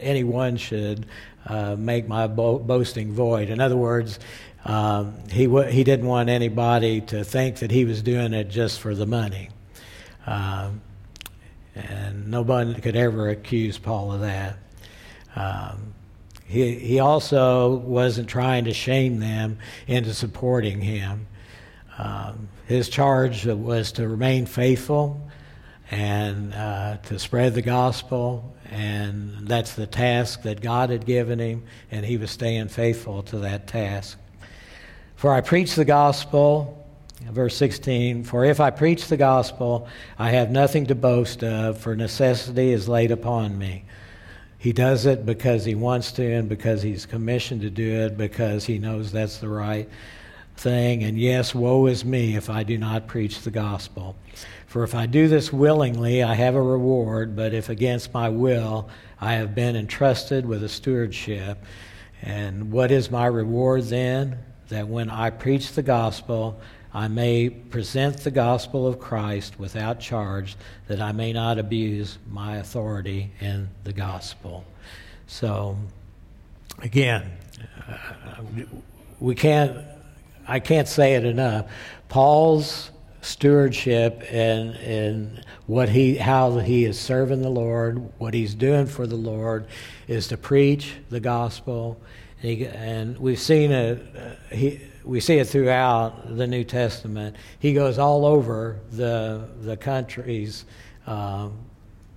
anyone 0.00 0.56
should 0.56 1.06
uh, 1.46 1.76
make 1.78 2.08
my 2.08 2.26
bo- 2.26 2.58
boasting 2.58 3.12
void. 3.12 3.48
In 3.48 3.60
other 3.60 3.76
words, 3.76 4.18
um, 4.64 5.14
he 5.30 5.44
w- 5.44 5.70
he 5.70 5.84
didn't 5.84 6.06
want 6.06 6.28
anybody 6.28 7.00
to 7.02 7.22
think 7.22 7.56
that 7.56 7.70
he 7.70 7.84
was 7.84 8.02
doing 8.02 8.34
it 8.34 8.50
just 8.50 8.80
for 8.80 8.92
the 8.94 9.06
money, 9.06 9.50
um, 10.26 10.80
and 11.76 12.28
nobody 12.28 12.74
could 12.80 12.96
ever 12.96 13.28
accuse 13.28 13.78
Paul 13.78 14.12
of 14.12 14.20
that. 14.20 14.58
Um, 15.36 15.94
he, 16.48 16.76
he 16.76 16.98
also 16.98 17.76
wasn't 17.76 18.26
trying 18.26 18.64
to 18.64 18.72
shame 18.72 19.20
them 19.20 19.58
into 19.86 20.14
supporting 20.14 20.80
him. 20.80 21.26
Um, 21.98 22.48
his 22.66 22.88
charge 22.88 23.44
was 23.44 23.92
to 23.92 24.08
remain 24.08 24.46
faithful 24.46 25.28
and 25.90 26.54
uh, 26.54 26.96
to 27.04 27.18
spread 27.18 27.54
the 27.54 27.62
gospel, 27.62 28.56
and 28.70 29.46
that's 29.46 29.74
the 29.74 29.86
task 29.86 30.42
that 30.42 30.62
God 30.62 30.88
had 30.88 31.04
given 31.04 31.38
him, 31.38 31.64
and 31.90 32.04
he 32.04 32.16
was 32.16 32.30
staying 32.30 32.68
faithful 32.68 33.22
to 33.24 33.40
that 33.40 33.66
task. 33.66 34.18
For 35.16 35.34
I 35.34 35.42
preach 35.42 35.74
the 35.74 35.84
gospel, 35.84 36.86
verse 37.30 37.56
16, 37.56 38.24
for 38.24 38.46
if 38.46 38.58
I 38.58 38.70
preach 38.70 39.08
the 39.08 39.16
gospel, 39.18 39.86
I 40.18 40.30
have 40.30 40.50
nothing 40.50 40.86
to 40.86 40.94
boast 40.94 41.44
of, 41.44 41.78
for 41.78 41.94
necessity 41.94 42.72
is 42.72 42.88
laid 42.88 43.10
upon 43.10 43.58
me. 43.58 43.84
He 44.58 44.72
does 44.72 45.06
it 45.06 45.24
because 45.24 45.64
he 45.64 45.76
wants 45.76 46.10
to 46.12 46.32
and 46.32 46.48
because 46.48 46.82
he's 46.82 47.06
commissioned 47.06 47.60
to 47.62 47.70
do 47.70 47.90
it, 48.02 48.18
because 48.18 48.64
he 48.64 48.78
knows 48.78 49.12
that's 49.12 49.38
the 49.38 49.48
right 49.48 49.88
thing. 50.56 51.04
And 51.04 51.16
yes, 51.16 51.54
woe 51.54 51.86
is 51.86 52.04
me 52.04 52.34
if 52.34 52.50
I 52.50 52.64
do 52.64 52.76
not 52.76 53.06
preach 53.06 53.42
the 53.42 53.52
gospel. 53.52 54.16
For 54.66 54.82
if 54.82 54.96
I 54.96 55.06
do 55.06 55.28
this 55.28 55.52
willingly, 55.52 56.24
I 56.24 56.34
have 56.34 56.56
a 56.56 56.62
reward, 56.62 57.36
but 57.36 57.54
if 57.54 57.68
against 57.68 58.12
my 58.12 58.28
will, 58.28 58.88
I 59.20 59.34
have 59.34 59.54
been 59.54 59.76
entrusted 59.76 60.44
with 60.44 60.64
a 60.64 60.68
stewardship. 60.68 61.64
And 62.20 62.72
what 62.72 62.90
is 62.90 63.12
my 63.12 63.26
reward 63.26 63.84
then? 63.84 64.40
That 64.68 64.88
when 64.88 65.08
I 65.08 65.30
preach 65.30 65.72
the 65.72 65.82
gospel, 65.82 66.60
I 66.92 67.08
may 67.08 67.50
present 67.50 68.18
the 68.18 68.30
gospel 68.30 68.86
of 68.86 68.98
Christ 68.98 69.58
without 69.58 70.00
charge, 70.00 70.56
that 70.86 71.00
I 71.00 71.12
may 71.12 71.32
not 71.32 71.58
abuse 71.58 72.18
my 72.30 72.56
authority 72.56 73.30
in 73.40 73.68
the 73.84 73.92
gospel. 73.92 74.64
So, 75.26 75.76
again, 76.82 77.30
uh, 77.86 78.36
we 79.20 79.34
can't, 79.34 79.76
I 80.46 80.60
can't 80.60 80.88
say 80.88 81.14
it 81.14 81.24
enough. 81.24 81.70
Paul's 82.08 82.90
stewardship 83.20 84.24
and, 84.30 84.74
and 84.76 85.44
what 85.66 85.90
he, 85.90 86.16
how 86.16 86.56
he 86.58 86.86
is 86.86 86.98
serving 86.98 87.42
the 87.42 87.50
Lord, 87.50 88.10
what 88.18 88.32
he's 88.32 88.54
doing 88.54 88.86
for 88.86 89.06
the 89.06 89.16
Lord, 89.16 89.66
is 90.06 90.28
to 90.28 90.38
preach 90.38 90.94
the 91.10 91.20
gospel. 91.20 92.00
And, 92.40 92.50
he, 92.50 92.66
and 92.66 93.18
we've 93.18 93.38
seen 93.38 93.72
it. 93.72 94.02
Uh, 94.16 94.54
he, 94.54 94.80
we 95.08 95.20
see 95.20 95.38
it 95.38 95.46
throughout 95.46 96.36
the 96.36 96.46
New 96.46 96.62
Testament. 96.62 97.34
He 97.58 97.72
goes 97.72 97.98
all 97.98 98.26
over 98.26 98.78
the 98.92 99.48
the 99.62 99.74
countries, 99.74 100.66
um, 101.06 101.56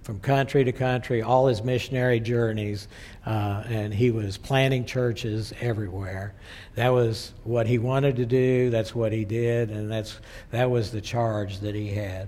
from 0.03 0.19
country 0.19 0.65
to 0.65 0.73
country, 0.73 1.21
all 1.21 1.47
his 1.47 1.63
missionary 1.63 2.19
journeys, 2.19 2.89
uh, 3.25 3.63
and 3.67 3.93
he 3.93 4.11
was 4.11 4.37
planting 4.37 4.83
churches 4.83 5.53
everywhere. 5.61 6.33
That 6.75 6.89
was 6.89 7.31
what 7.45 7.65
he 7.65 7.77
wanted 7.77 8.17
to 8.17 8.25
do. 8.25 8.69
That's 8.69 8.93
what 8.93 9.13
he 9.13 9.23
did, 9.23 9.69
and 9.69 9.89
that's 9.89 10.19
that 10.51 10.69
was 10.69 10.91
the 10.91 11.01
charge 11.01 11.59
that 11.59 11.73
he 11.73 11.87
had. 11.87 12.27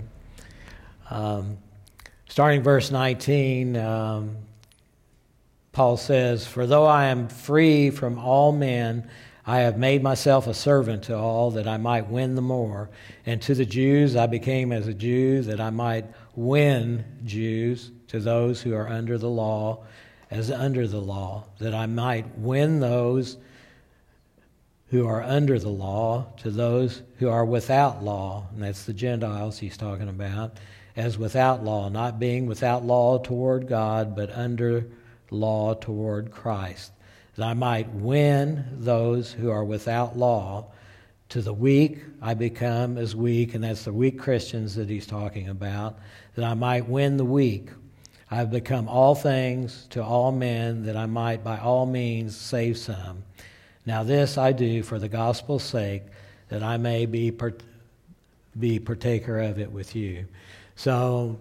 Um, 1.09 1.57
starting 2.29 2.63
verse 2.63 2.89
19. 2.89 3.75
Um, 3.75 4.37
Paul 5.73 5.97
says, 5.97 6.47
For 6.47 6.65
though 6.65 6.85
I 6.85 7.05
am 7.05 7.27
free 7.27 7.89
from 7.89 8.17
all 8.17 8.51
men, 8.51 9.09
I 9.45 9.59
have 9.59 9.77
made 9.77 10.01
myself 10.01 10.47
a 10.47 10.53
servant 10.53 11.03
to 11.03 11.17
all 11.17 11.51
that 11.51 11.67
I 11.67 11.77
might 11.77 12.09
win 12.09 12.35
the 12.35 12.41
more. 12.41 12.89
And 13.25 13.41
to 13.41 13.53
the 13.53 13.65
Jews 13.65 14.15
I 14.15 14.25
became 14.27 14.71
as 14.71 14.87
a 14.87 14.93
Jew 14.93 15.41
that 15.43 15.59
I 15.59 15.69
might 15.69 16.05
win 16.33 17.03
Jews 17.25 17.91
to 18.07 18.19
those 18.19 18.61
who 18.61 18.73
are 18.73 18.87
under 18.87 19.17
the 19.17 19.29
law, 19.29 19.83
as 20.31 20.49
under 20.49 20.87
the 20.87 21.01
law, 21.01 21.45
that 21.59 21.73
I 21.73 21.87
might 21.87 22.37
win 22.37 22.79
those 22.79 23.37
who 24.87 25.05
are 25.07 25.23
under 25.23 25.59
the 25.59 25.69
law 25.69 26.27
to 26.37 26.49
those 26.49 27.01
who 27.17 27.27
are 27.27 27.43
without 27.43 28.03
law. 28.03 28.47
And 28.53 28.63
that's 28.63 28.85
the 28.85 28.93
Gentiles 28.93 29.59
he's 29.59 29.75
talking 29.75 30.07
about, 30.07 30.57
as 30.95 31.17
without 31.17 31.63
law, 31.63 31.89
not 31.89 32.19
being 32.19 32.45
without 32.45 32.85
law 32.85 33.17
toward 33.17 33.67
God, 33.67 34.15
but 34.15 34.31
under 34.31 34.87
law 35.31 35.73
toward 35.73 36.31
Christ 36.31 36.93
that 37.35 37.45
I 37.45 37.53
might 37.53 37.89
win 37.93 38.65
those 38.73 39.31
who 39.31 39.49
are 39.49 39.63
without 39.63 40.17
law. 40.17 40.67
To 41.29 41.41
the 41.41 41.53
weak, 41.53 41.99
I 42.21 42.35
become 42.35 42.97
as 42.97 43.15
weak, 43.15 43.55
and 43.55 43.63
that's 43.63 43.85
the 43.85 43.93
weak 43.93 44.19
Christians 44.19 44.75
that 44.75 44.87
he's 44.87 45.07
talking 45.07 45.49
about, 45.49 45.97
that 46.35 46.45
I 46.45 46.53
might 46.53 46.87
win 46.87 47.17
the 47.17 47.25
weak. 47.25 47.69
I've 48.29 48.51
become 48.51 48.87
all 48.87 49.15
things 49.15 49.87
to 49.91 50.03
all 50.03 50.31
men, 50.31 50.85
that 50.85 50.95
I 50.95 51.07
might 51.07 51.43
by 51.43 51.57
all 51.57 51.85
means 51.85 52.35
save 52.35 52.77
some. 52.77 53.23
Now, 53.85 54.03
this 54.03 54.37
I 54.37 54.51
do 54.51 54.83
for 54.83 54.99
the 54.99 55.09
gospel's 55.09 55.63
sake, 55.63 56.03
that 56.49 56.61
I 56.61 56.77
may 56.77 57.05
be, 57.05 57.31
part- 57.31 57.63
be 58.59 58.79
partaker 58.79 59.39
of 59.39 59.59
it 59.59 59.71
with 59.71 59.95
you. 59.95 60.25
So, 60.75 61.39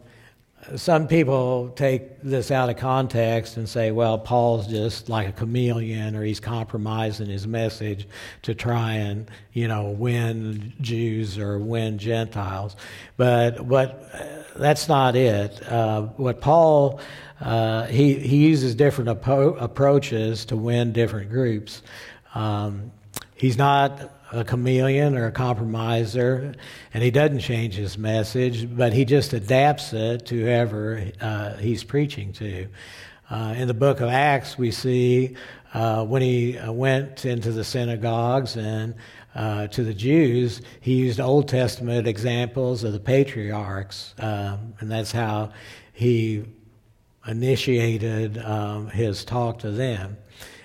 some 0.76 1.08
people 1.08 1.70
take 1.70 2.22
this 2.22 2.50
out 2.50 2.70
of 2.70 2.76
context 2.76 3.56
and 3.56 3.68
say, 3.68 3.90
well, 3.90 4.16
Paul's 4.18 4.68
just 4.68 5.08
like 5.08 5.28
a 5.28 5.32
chameleon 5.32 6.14
or 6.14 6.22
he's 6.22 6.38
compromising 6.40 7.26
his 7.26 7.46
message 7.46 8.06
to 8.42 8.54
try 8.54 8.92
and, 8.94 9.28
you 9.52 9.66
know, 9.66 9.90
win 9.90 10.72
Jews 10.80 11.36
or 11.36 11.58
win 11.58 11.98
Gentiles. 11.98 12.76
But, 13.16 13.58
uh, 13.58 13.88
that's 14.54 14.88
not 14.88 15.16
it. 15.16 15.66
Uh, 15.66 16.02
what 16.16 16.40
Paul, 16.40 17.00
uh, 17.40 17.86
he, 17.86 18.14
he 18.14 18.36
uses 18.36 18.74
different 18.74 19.10
apo- 19.10 19.56
approaches 19.56 20.44
to 20.46 20.56
win 20.56 20.92
different 20.92 21.30
groups. 21.30 21.82
Um, 22.34 22.92
he's 23.34 23.58
not 23.58 24.00
a 24.32 24.44
chameleon 24.44 25.16
or 25.16 25.26
a 25.26 25.32
compromiser, 25.32 26.54
and 26.94 27.02
he 27.02 27.10
doesn't 27.10 27.40
change 27.40 27.74
his 27.74 27.98
message, 27.98 28.74
but 28.74 28.92
he 28.92 29.04
just 29.04 29.32
adapts 29.34 29.92
it 29.92 30.26
to 30.26 30.40
whoever 30.40 31.06
uh, 31.20 31.54
he's 31.56 31.84
preaching 31.84 32.32
to. 32.32 32.66
Uh, 33.30 33.54
in 33.56 33.68
the 33.68 33.74
book 33.74 34.00
of 34.00 34.08
Acts, 34.08 34.58
we 34.58 34.70
see 34.70 35.36
uh, 35.74 36.04
when 36.04 36.22
he 36.22 36.58
uh, 36.58 36.72
went 36.72 37.24
into 37.24 37.52
the 37.52 37.64
synagogues 37.64 38.56
and 38.56 38.94
uh, 39.34 39.66
to 39.68 39.82
the 39.82 39.94
Jews, 39.94 40.60
he 40.80 40.94
used 40.94 41.20
Old 41.20 41.48
Testament 41.48 42.06
examples 42.06 42.84
of 42.84 42.92
the 42.92 43.00
patriarchs, 43.00 44.14
um, 44.18 44.74
and 44.80 44.90
that's 44.90 45.12
how 45.12 45.52
he 45.92 46.44
initiated 47.26 48.38
um, 48.38 48.88
his 48.88 49.24
talk 49.24 49.60
to 49.60 49.70
them. 49.70 50.16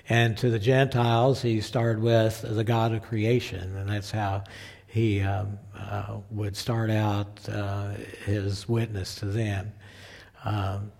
And 0.09 0.37
to 0.37 0.49
the 0.49 0.59
Gentiles, 0.59 1.41
he 1.41 1.59
started 1.59 2.01
with 2.01 2.41
the 2.41 2.63
God 2.63 2.93
of 2.93 3.03
creation, 3.03 3.75
and 3.75 3.89
that's 3.89 4.11
how 4.11 4.43
he 4.87 5.21
um, 5.21 5.59
uh, 5.77 6.17
would 6.31 6.55
start 6.55 6.89
out 6.89 7.27
uh, 7.49 7.89
his 8.25 8.69
witness 8.69 9.15
to 9.15 9.25
them. 9.25 9.73
Um, 10.45 10.91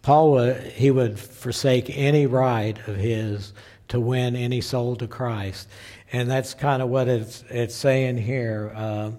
Paul 0.00 0.30
would, 0.32 0.62
he 0.62 0.90
would 0.90 1.18
forsake 1.18 1.90
any 1.96 2.26
right 2.26 2.78
of 2.88 2.96
his 2.96 3.52
to 3.88 4.00
win 4.00 4.34
any 4.34 4.60
soul 4.62 4.96
to 4.96 5.06
Christ, 5.06 5.68
and 6.12 6.30
that's 6.30 6.54
kind 6.54 6.80
of 6.80 6.88
what 6.88 7.08
it's 7.08 7.44
it's 7.50 7.74
saying 7.74 8.16
here. 8.16 8.72
Um, 8.74 9.18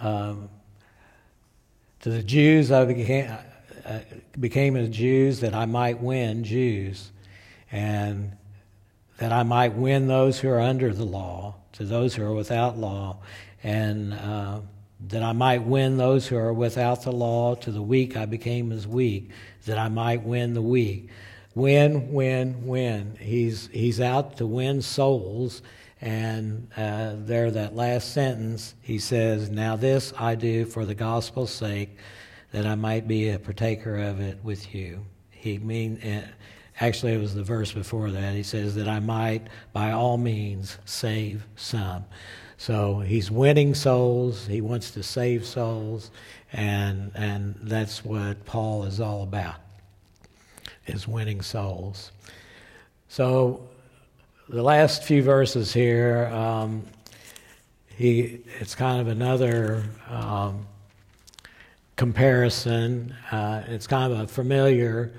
um, 0.00 0.48
to 2.00 2.10
the 2.10 2.22
Jews, 2.22 2.70
I 2.70 2.84
became, 2.84 3.30
uh, 3.84 3.98
became 4.38 4.76
as 4.76 4.88
Jews 4.90 5.40
that 5.40 5.52
I 5.52 5.66
might 5.66 6.00
win 6.00 6.44
Jews, 6.44 7.10
and 7.72 8.36
that 9.18 9.32
I 9.32 9.42
might 9.42 9.74
win 9.74 10.06
those 10.06 10.38
who 10.40 10.48
are 10.48 10.60
under 10.60 10.92
the 10.94 11.04
law, 11.04 11.56
to 11.72 11.84
those 11.84 12.14
who 12.14 12.24
are 12.24 12.34
without 12.34 12.78
law, 12.78 13.18
and 13.62 14.14
uh, 14.14 14.60
that 15.08 15.22
I 15.22 15.32
might 15.32 15.64
win 15.64 15.96
those 15.96 16.26
who 16.26 16.36
are 16.36 16.52
without 16.52 17.02
the 17.02 17.12
law. 17.12 17.54
To 17.56 17.70
the 17.70 17.82
weak 17.82 18.16
I 18.16 18.26
became 18.26 18.72
as 18.72 18.86
weak, 18.86 19.30
that 19.66 19.76
I 19.76 19.88
might 19.88 20.22
win 20.22 20.54
the 20.54 20.62
weak. 20.62 21.10
Win, 21.54 22.12
win, 22.12 22.66
win. 22.66 23.16
He's 23.20 23.68
he's 23.72 24.00
out 24.00 24.36
to 24.36 24.46
win 24.46 24.82
souls, 24.82 25.62
and 26.00 26.68
uh, 26.76 27.14
there 27.16 27.50
that 27.50 27.74
last 27.74 28.12
sentence 28.12 28.74
he 28.80 29.00
says, 29.00 29.50
"Now 29.50 29.74
this 29.74 30.12
I 30.16 30.36
do 30.36 30.64
for 30.64 30.84
the 30.84 30.94
gospel's 30.94 31.50
sake, 31.52 31.96
that 32.52 32.66
I 32.66 32.76
might 32.76 33.08
be 33.08 33.30
a 33.30 33.38
partaker 33.40 33.96
of 33.96 34.20
it 34.20 34.38
with 34.44 34.72
you." 34.72 35.04
He 35.30 35.58
mean. 35.58 36.00
Uh, 36.02 36.28
actually, 36.80 37.12
it 37.12 37.20
was 37.20 37.34
the 37.34 37.42
verse 37.42 37.72
before 37.72 38.10
that. 38.10 38.34
He 38.34 38.42
says 38.42 38.74
that 38.76 38.88
I 38.88 39.00
might, 39.00 39.48
by 39.72 39.92
all 39.92 40.16
means, 40.16 40.78
save 40.84 41.46
some. 41.56 42.04
So 42.56 42.98
he's 42.98 43.30
winning 43.30 43.74
souls. 43.74 44.46
He 44.46 44.60
wants 44.60 44.90
to 44.92 45.02
save 45.02 45.46
souls, 45.46 46.10
and 46.52 47.12
and 47.14 47.54
that's 47.62 48.04
what 48.04 48.44
Paul 48.44 48.84
is 48.84 49.00
all 49.00 49.22
about. 49.22 49.56
Is 50.86 51.06
winning 51.06 51.40
souls. 51.40 52.10
So 53.08 53.68
the 54.48 54.62
last 54.62 55.04
few 55.04 55.22
verses 55.22 55.72
here, 55.72 56.26
um, 56.32 56.82
he 57.86 58.40
it's 58.58 58.74
kind 58.74 59.00
of 59.00 59.06
another 59.06 59.84
um, 60.08 60.66
comparison. 61.94 63.14
Uh, 63.30 63.62
it's 63.68 63.86
kind 63.86 64.12
of 64.12 64.18
a 64.18 64.26
familiar 64.26 65.12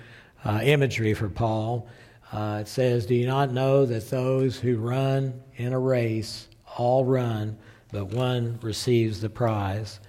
uh, 0.45 0.61
imagery 0.63 1.13
for 1.13 1.29
Paul. 1.29 1.87
Uh, 2.31 2.59
it 2.61 2.67
says, 2.67 3.05
"Do 3.05 3.15
you 3.15 3.27
not 3.27 3.51
know 3.51 3.85
that 3.85 4.09
those 4.09 4.57
who 4.59 4.77
run 4.77 5.41
in 5.55 5.73
a 5.73 5.79
race?" 5.79 6.47
all 6.79 7.03
run, 7.05 7.57
but 7.91 8.05
one 8.05 8.57
receives 8.61 9.21
the 9.21 9.29
prize. 9.29 9.99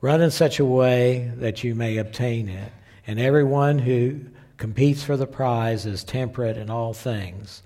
Run 0.00 0.22
in 0.22 0.30
such 0.30 0.58
a 0.58 0.64
way 0.64 1.30
that 1.36 1.62
you 1.62 1.74
may 1.74 1.98
obtain 1.98 2.48
it. 2.48 2.72
And 3.06 3.20
everyone 3.20 3.78
who 3.78 4.20
competes 4.56 5.04
for 5.04 5.16
the 5.16 5.26
prize 5.26 5.86
is 5.86 6.04
temperate 6.04 6.56
in 6.56 6.70
all 6.70 6.92
things. 6.92 7.62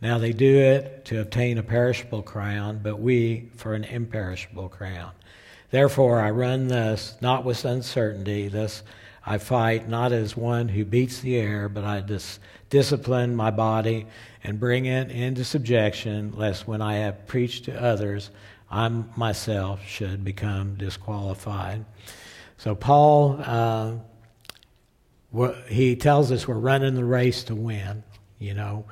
Now 0.00 0.18
they 0.18 0.32
do 0.32 0.58
it 0.58 1.04
to 1.06 1.20
obtain 1.20 1.58
a 1.58 1.62
perishable 1.62 2.22
crown, 2.22 2.80
but 2.82 3.00
we 3.00 3.50
for 3.56 3.74
an 3.74 3.84
imperishable 3.84 4.68
crown. 4.68 5.12
Therefore 5.70 6.20
I 6.20 6.30
run 6.30 6.68
thus, 6.68 7.16
not 7.20 7.44
with 7.44 7.64
uncertainty. 7.64 8.48
Thus 8.48 8.82
I 9.30 9.38
fight 9.38 9.88
not 9.88 10.10
as 10.10 10.36
one 10.36 10.68
who 10.68 10.84
beats 10.84 11.20
the 11.20 11.36
air, 11.36 11.68
but 11.68 11.84
I 11.84 12.00
dis- 12.00 12.40
discipline 12.68 13.36
my 13.36 13.52
body 13.52 14.08
and 14.42 14.58
bring 14.58 14.86
it 14.86 15.08
into 15.08 15.44
subjection, 15.44 16.32
lest 16.36 16.66
when 16.66 16.82
I 16.82 16.96
have 16.96 17.28
preached 17.28 17.66
to 17.66 17.80
others, 17.80 18.30
I 18.72 18.88
myself 18.88 19.86
should 19.86 20.24
become 20.24 20.74
disqualified. 20.74 21.84
So, 22.58 22.74
Paul, 22.74 23.40
uh, 23.44 23.92
he 25.68 25.94
tells 25.94 26.32
us 26.32 26.48
we're 26.48 26.56
running 26.56 26.96
the 26.96 27.04
race 27.04 27.44
to 27.44 27.54
win. 27.54 28.02
You 28.40 28.54
know, 28.54 28.86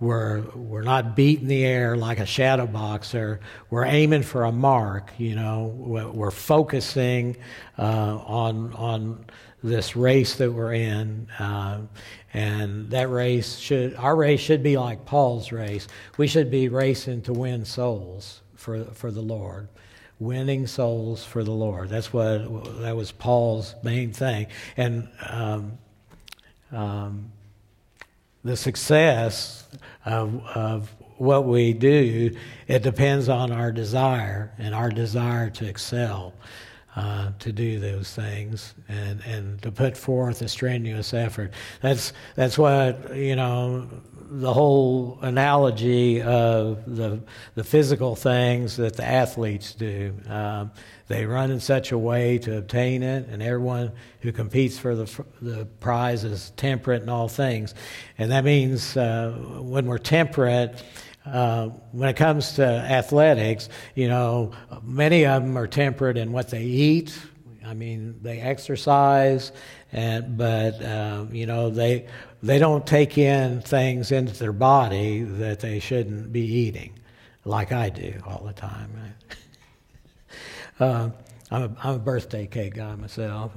we're 0.00 0.42
we're 0.54 0.82
not 0.82 1.16
beating 1.16 1.48
the 1.48 1.64
air 1.64 1.96
like 1.96 2.20
a 2.20 2.26
shadow 2.26 2.66
boxer. 2.66 3.40
We're 3.68 3.84
aiming 3.84 4.22
for 4.22 4.44
a 4.44 4.52
mark. 4.52 5.12
You 5.18 5.34
know, 5.34 5.74
we're, 5.76 6.30
focusing 6.30 7.36
uh, 7.76 8.18
on 8.24 8.72
on 8.74 9.26
this 9.62 9.96
race 9.96 10.36
that 10.36 10.52
we're 10.52 10.74
in. 10.74 11.28
Uh, 11.38 11.80
and 12.34 12.90
that 12.90 13.08
race 13.08 13.56
should, 13.56 13.94
our 13.96 14.14
race 14.14 14.40
should 14.40 14.62
be 14.62 14.76
like 14.76 15.04
Paul's 15.04 15.50
race. 15.50 15.88
We 16.16 16.26
should 16.26 16.50
be 16.50 16.68
racing 16.68 17.22
to 17.22 17.32
win 17.32 17.64
souls 17.64 18.42
for, 18.54 18.84
for 18.84 19.10
the 19.10 19.22
Lord. 19.22 19.68
Winning 20.20 20.66
souls 20.66 21.24
for 21.24 21.42
the 21.42 21.52
Lord. 21.52 21.88
That's 21.88 22.12
what, 22.12 22.80
that 22.80 22.96
was 22.96 23.12
Paul's 23.12 23.74
main 23.82 24.12
thing. 24.12 24.48
And, 24.76 25.08
um, 25.28 25.78
um, 26.70 27.32
the 28.44 28.56
success 28.56 29.68
of, 30.04 30.42
of 30.54 30.94
what 31.16 31.46
we 31.46 31.72
do, 31.72 32.34
it 32.68 32.82
depends 32.82 33.28
on 33.28 33.50
our 33.52 33.72
desire 33.72 34.52
and 34.58 34.74
our 34.74 34.88
desire 34.88 35.50
to 35.50 35.66
excel 35.66 36.32
uh, 36.96 37.30
to 37.38 37.52
do 37.52 37.78
those 37.78 38.12
things 38.14 38.74
and, 38.88 39.20
and 39.22 39.62
to 39.62 39.70
put 39.70 39.96
forth 39.96 40.42
a 40.42 40.48
strenuous 40.48 41.14
effort. 41.14 41.52
That's, 41.80 42.12
that's 42.34 42.58
what, 42.58 43.14
you 43.16 43.36
know, 43.36 43.88
the 44.30 44.52
whole 44.52 45.18
analogy 45.22 46.20
of 46.20 46.84
the, 46.86 47.20
the 47.54 47.64
physical 47.64 48.14
things 48.14 48.76
that 48.76 48.96
the 48.96 49.04
athletes 49.04 49.72
do. 49.72 50.14
Um, 50.28 50.70
they 51.08 51.24
run 51.24 51.50
in 51.50 51.60
such 51.60 51.92
a 51.92 51.98
way 51.98 52.38
to 52.38 52.58
obtain 52.58 53.02
it, 53.02 53.28
and 53.28 53.42
everyone 53.42 53.92
who 54.20 54.30
competes 54.30 54.78
for 54.78 54.94
the, 54.94 55.24
the 55.40 55.64
prize 55.80 56.24
is 56.24 56.52
temperate 56.56 57.02
in 57.02 57.08
all 57.08 57.28
things. 57.28 57.74
And 58.18 58.30
that 58.30 58.44
means 58.44 58.96
uh, 58.96 59.30
when 59.60 59.86
we're 59.86 59.98
temperate, 59.98 60.82
uh, 61.24 61.68
when 61.92 62.10
it 62.10 62.16
comes 62.16 62.52
to 62.52 62.64
athletics, 62.64 63.70
you 63.94 64.08
know, 64.08 64.52
many 64.82 65.24
of 65.24 65.42
them 65.42 65.56
are 65.56 65.66
temperate 65.66 66.18
in 66.18 66.32
what 66.32 66.50
they 66.50 66.64
eat. 66.64 67.18
I 67.68 67.74
mean, 67.74 68.18
they 68.22 68.40
exercise, 68.40 69.52
and 69.92 70.38
but 70.38 70.82
uh, 70.82 71.26
you 71.30 71.44
know 71.44 71.68
they 71.68 72.06
they 72.42 72.58
don't 72.58 72.86
take 72.86 73.18
in 73.18 73.60
things 73.60 74.12
into 74.12 74.34
their 74.38 74.52
body 74.52 75.22
that 75.22 75.60
they 75.60 75.80
shouldn't 75.80 76.32
be 76.32 76.42
eating, 76.42 76.98
like 77.44 77.72
I 77.72 77.88
do 77.88 78.14
all 78.26 78.44
the 78.44 78.52
time. 78.52 78.90
uh, 80.80 81.10
I'm 81.50 81.62
a, 81.62 81.70
I'm 81.82 81.94
a 81.94 81.98
birthday 81.98 82.46
cake 82.46 82.74
guy 82.74 82.94
myself. 82.94 83.52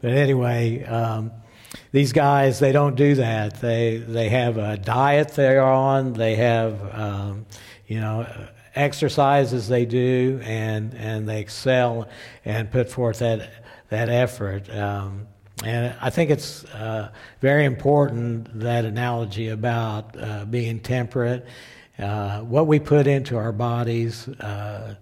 but 0.00 0.10
anyway. 0.10 0.84
Um, 0.84 1.32
these 1.92 2.12
guys, 2.12 2.58
they 2.58 2.72
don't 2.72 2.94
do 2.94 3.16
that. 3.16 3.60
They 3.60 3.98
they 3.98 4.28
have 4.28 4.56
a 4.56 4.76
diet 4.76 5.28
they're 5.28 5.62
on. 5.62 6.12
They 6.12 6.36
have 6.36 6.94
um, 6.94 7.46
you 7.86 8.00
know 8.00 8.26
exercises 8.74 9.68
they 9.68 9.84
do, 9.86 10.40
and 10.44 10.94
and 10.94 11.28
they 11.28 11.40
excel 11.40 12.08
and 12.44 12.70
put 12.70 12.90
forth 12.90 13.20
that 13.20 13.50
that 13.88 14.08
effort. 14.08 14.70
Um, 14.70 15.26
and 15.64 15.94
I 16.00 16.10
think 16.10 16.30
it's 16.30 16.64
uh, 16.64 17.10
very 17.40 17.64
important 17.64 18.60
that 18.60 18.84
analogy 18.84 19.48
about 19.48 20.16
uh, 20.18 20.44
being 20.44 20.80
temperate, 20.80 21.46
uh, 21.98 22.40
what 22.40 22.66
we 22.66 22.78
put 22.78 23.06
into 23.06 23.36
our 23.38 23.52
bodies 23.52 24.28
uh, 24.28 24.96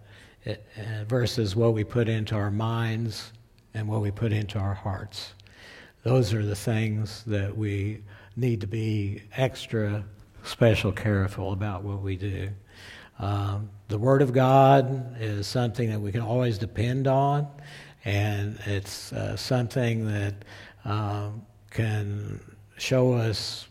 versus 1.09 1.57
what 1.57 1.75
we 1.75 1.83
put 1.83 2.09
into 2.09 2.37
our 2.37 2.51
minds 2.51 3.33
and 3.75 3.89
what 3.89 4.01
we 4.01 4.11
put 4.11 4.33
into 4.33 4.59
our 4.59 4.75
hearts. 4.75 5.35
Those 6.05 6.33
are 6.33 6.45
the 6.45 6.55
things 6.55 7.25
that 7.27 7.57
we 7.57 8.03
need 8.37 8.61
to 8.61 8.67
be 8.67 9.23
extra 9.37 10.05
special 10.45 10.93
careful 10.93 11.53
about 11.53 11.83
what 11.83 12.03
we 12.03 12.17
do. 12.17 12.51
Um, 13.19 13.71
the 13.89 13.99
Word 13.99 14.23
of 14.23 14.33
God 14.33 15.17
is 15.21 15.47
something 15.47 15.91
that 15.91 16.01
we 16.01 16.13
can 16.13 16.21
always 16.21 16.59
depend 16.59 17.07
on, 17.07 17.47
and 18.05 18.59
it's 18.67 19.13
uh, 19.13 19.37
something 19.37 20.07
that 20.07 20.35
um, 20.85 21.43
can 21.71 22.41
show 22.77 23.15
us 23.15 23.67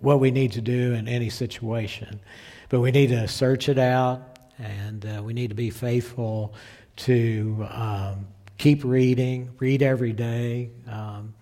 what 0.00 0.20
we 0.20 0.30
need 0.30 0.52
to 0.52 0.60
do 0.60 0.94
in 0.94 1.08
any 1.08 1.28
situation. 1.28 2.20
But 2.68 2.80
we 2.80 2.90
need 2.90 3.08
to 3.08 3.26
search 3.28 3.68
it 3.68 3.78
out, 3.78 4.38
and 4.58 5.04
uh, 5.04 5.22
we 5.22 5.32
need 5.32 5.48
to 5.48 5.54
be 5.54 5.70
faithful 5.70 6.54
to 6.96 7.66
um, 7.70 8.26
keep 8.56 8.84
reading, 8.84 9.50
read 9.58 9.82
every 9.82 10.12
day, 10.12 10.70
um, 10.88 11.34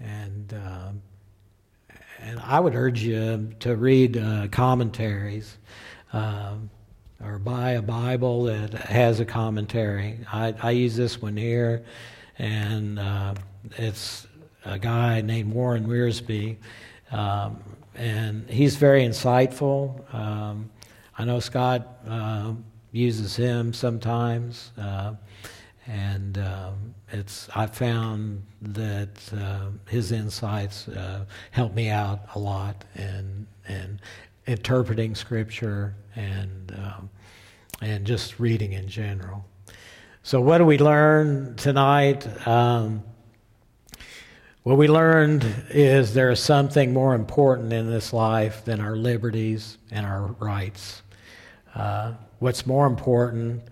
and 0.00 0.54
uh, 0.54 0.90
and 2.20 2.40
I 2.40 2.58
would 2.58 2.74
urge 2.74 3.02
you 3.02 3.52
to 3.60 3.76
read 3.76 4.16
uh, 4.16 4.48
commentaries 4.50 5.56
um, 6.12 6.68
or 7.22 7.38
buy 7.38 7.72
a 7.72 7.82
Bible 7.82 8.44
that 8.44 8.72
has 8.74 9.20
a 9.20 9.24
commentary. 9.24 10.20
I, 10.32 10.54
I 10.62 10.70
use 10.70 10.96
this 10.96 11.20
one 11.20 11.36
here, 11.36 11.84
and 12.38 12.98
uh, 12.98 13.34
it's 13.76 14.26
a 14.64 14.78
guy 14.78 15.20
named 15.20 15.52
Warren 15.52 15.86
Wiersbe, 15.86 16.56
um, 17.10 17.62
and 17.94 18.48
he's 18.48 18.76
very 18.76 19.02
insightful. 19.02 20.14
Um, 20.14 20.70
I 21.16 21.24
know 21.24 21.40
Scott 21.40 21.98
uh, 22.06 22.52
uses 22.92 23.34
him 23.34 23.72
sometimes, 23.72 24.70
uh, 24.78 25.14
and 25.86 26.38
um, 26.38 26.94
it's 27.10 27.48
I 27.54 27.66
found 27.66 28.44
that 28.62 29.18
uh, 29.36 29.70
his 29.88 30.12
insights 30.12 30.86
uh, 30.88 31.24
help 31.50 31.74
me 31.74 31.88
out 31.88 32.20
a 32.34 32.38
lot 32.38 32.84
in 32.94 33.46
in 33.68 34.00
interpreting 34.48 35.14
scripture 35.14 35.94
and 36.16 36.74
um, 36.76 37.10
and 37.80 38.04
just 38.06 38.40
reading 38.40 38.72
in 38.72 38.88
general. 38.88 39.44
So, 40.22 40.40
what 40.40 40.58
do 40.58 40.64
we 40.64 40.78
learn 40.78 41.54
tonight? 41.56 42.26
Um, 42.46 43.02
what 44.62 44.76
we 44.76 44.88
learned 44.88 45.46
is 45.70 46.14
there 46.14 46.30
is 46.30 46.42
something 46.42 46.92
more 46.92 47.14
important 47.14 47.72
in 47.72 47.90
this 47.90 48.12
life 48.12 48.64
than 48.64 48.80
our 48.80 48.96
liberties 48.96 49.78
and 49.90 50.04
our 50.04 50.34
rights. 50.40 51.02
Uh, 51.74 52.14
what's 52.38 52.66
more 52.66 52.86
important 52.86 53.62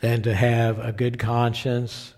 than 0.00 0.22
to 0.22 0.34
have 0.34 0.78
a 0.78 0.92
good 0.92 1.18
conscience 1.18 2.14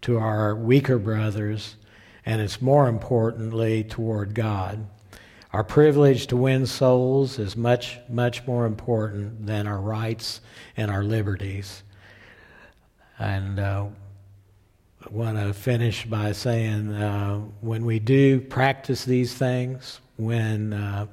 to 0.00 0.18
our 0.18 0.56
weaker 0.56 0.98
brothers, 0.98 1.76
and 2.24 2.40
it's 2.40 2.60
more 2.62 2.88
importantly 2.88 3.84
toward 3.84 4.34
God. 4.34 4.86
Our 5.52 5.64
privilege 5.64 6.28
to 6.28 6.36
win 6.36 6.64
souls 6.64 7.38
is 7.38 7.56
much, 7.56 7.98
much 8.08 8.46
more 8.46 8.64
important 8.64 9.44
than 9.44 9.66
our 9.66 9.78
rights 9.78 10.40
and 10.78 10.90
our 10.90 11.04
liberties. 11.04 11.82
And 13.18 13.60
uh, 13.60 13.88
I 15.04 15.08
want 15.10 15.36
to 15.36 15.52
finish 15.52 16.06
by 16.06 16.32
saying 16.32 16.92
uh, 16.94 17.40
when 17.60 17.84
we 17.84 17.98
do 17.98 18.40
practice 18.40 19.04
these 19.04 19.34
things, 19.34 20.00
when, 20.16 20.72
uh, 20.72 21.06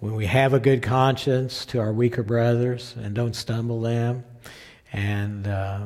when 0.00 0.14
we 0.14 0.26
have 0.26 0.52
a 0.52 0.60
good 0.60 0.82
conscience 0.82 1.64
to 1.66 1.80
our 1.80 1.92
weaker 1.92 2.22
brothers 2.22 2.94
and 2.98 3.14
don't 3.14 3.34
stumble 3.34 3.80
them, 3.80 4.24
and 4.92 5.48
uh, 5.48 5.80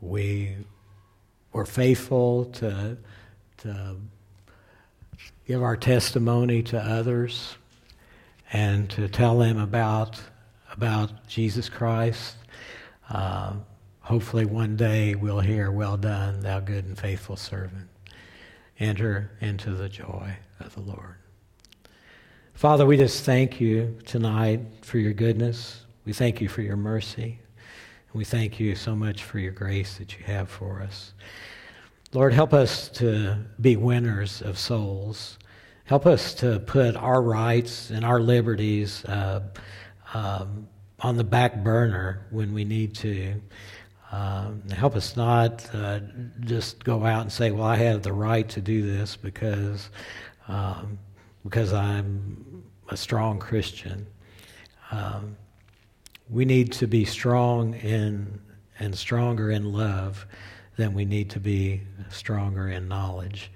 we 0.00 0.54
we're 1.52 1.64
faithful 1.64 2.44
to, 2.44 2.96
to 3.56 3.96
give 5.46 5.62
our 5.62 5.76
testimony 5.76 6.62
to 6.64 6.78
others 6.78 7.56
and 8.52 8.88
to 8.90 9.08
tell 9.08 9.38
them 9.38 9.58
about, 9.58 10.20
about 10.72 11.26
Jesus 11.28 11.68
Christ. 11.68 12.36
Uh, 13.08 13.54
hopefully, 14.00 14.44
one 14.44 14.76
day 14.76 15.14
we'll 15.14 15.40
hear, 15.40 15.70
Well 15.70 15.96
done, 15.96 16.40
thou 16.40 16.60
good 16.60 16.84
and 16.84 16.98
faithful 16.98 17.36
servant. 17.36 17.88
Enter 18.78 19.30
into 19.40 19.70
the 19.70 19.88
joy 19.88 20.36
of 20.60 20.74
the 20.74 20.80
Lord. 20.80 21.16
Father, 22.54 22.86
we 22.86 22.96
just 22.96 23.24
thank 23.24 23.60
you 23.60 23.98
tonight 24.06 24.60
for 24.82 24.98
your 24.98 25.12
goodness. 25.12 25.84
We 26.04 26.12
thank 26.12 26.40
you 26.40 26.48
for 26.48 26.62
your 26.62 26.76
mercy. 26.76 27.38
And 28.08 28.14
We 28.14 28.24
thank 28.24 28.58
you 28.58 28.74
so 28.74 28.96
much 28.96 29.24
for 29.24 29.38
your 29.38 29.52
grace 29.52 29.98
that 29.98 30.18
you 30.18 30.24
have 30.24 30.48
for 30.48 30.80
us. 30.80 31.12
Lord, 32.12 32.32
help 32.32 32.54
us 32.54 32.88
to 32.90 33.36
be 33.60 33.76
winners 33.76 34.40
of 34.40 34.58
souls. 34.58 35.38
Help 35.84 36.06
us 36.06 36.34
to 36.34 36.60
put 36.60 36.94
our 36.94 37.20
rights 37.20 37.90
and 37.90 38.04
our 38.04 38.20
liberties 38.20 39.04
uh, 39.06 39.40
um, 40.14 40.68
on 41.00 41.16
the 41.16 41.24
back 41.24 41.64
burner 41.64 42.26
when 42.30 42.54
we 42.54 42.64
need 42.64 42.94
to. 42.96 43.34
Um, 44.12 44.62
help 44.70 44.94
us 44.94 45.16
not 45.16 45.68
uh, 45.74 45.98
just 46.40 46.84
go 46.84 47.04
out 47.04 47.22
and 47.22 47.32
say, 47.32 47.50
"Well, 47.50 47.66
I 47.66 47.76
have 47.76 48.02
the 48.02 48.12
right 48.12 48.48
to 48.50 48.60
do 48.60 48.86
this 48.86 49.16
because 49.16 49.90
um, 50.46 50.98
because 51.42 51.72
I'm 51.72 52.62
a 52.88 52.96
strong 52.96 53.40
Christian." 53.40 54.06
Um, 54.92 55.36
we 56.30 56.44
need 56.44 56.72
to 56.74 56.86
be 56.86 57.04
strong 57.04 57.74
in 57.74 58.40
and 58.78 58.96
stronger 58.96 59.50
in 59.50 59.72
love 59.72 60.24
than 60.76 60.94
we 60.94 61.04
need 61.04 61.30
to 61.30 61.40
be 61.40 61.80
stronger 62.10 62.68
in 62.68 62.88
knowledge. 62.88 63.50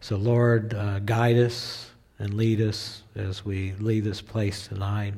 So, 0.00 0.16
Lord, 0.16 0.74
uh, 0.74 0.98
guide 1.00 1.36
us 1.36 1.90
and 2.18 2.34
lead 2.34 2.60
us 2.60 3.02
as 3.14 3.44
we 3.44 3.72
leave 3.78 4.04
this 4.04 4.20
place 4.20 4.66
tonight. 4.66 5.14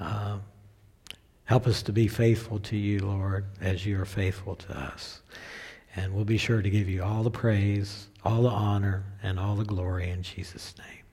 Uh, 0.00 0.38
help 1.44 1.66
us 1.66 1.82
to 1.82 1.92
be 1.92 2.08
faithful 2.08 2.58
to 2.60 2.76
you, 2.76 3.00
Lord, 3.00 3.44
as 3.60 3.84
you 3.84 4.00
are 4.00 4.06
faithful 4.06 4.56
to 4.56 4.78
us. 4.78 5.20
And 5.96 6.12
we'll 6.12 6.24
be 6.24 6.38
sure 6.38 6.60
to 6.60 6.70
give 6.70 6.88
you 6.88 7.02
all 7.02 7.22
the 7.22 7.30
praise, 7.30 8.08
all 8.24 8.42
the 8.42 8.48
honor, 8.48 9.04
and 9.22 9.38
all 9.38 9.54
the 9.54 9.64
glory 9.64 10.10
in 10.10 10.22
Jesus' 10.22 10.74
name. 10.78 11.03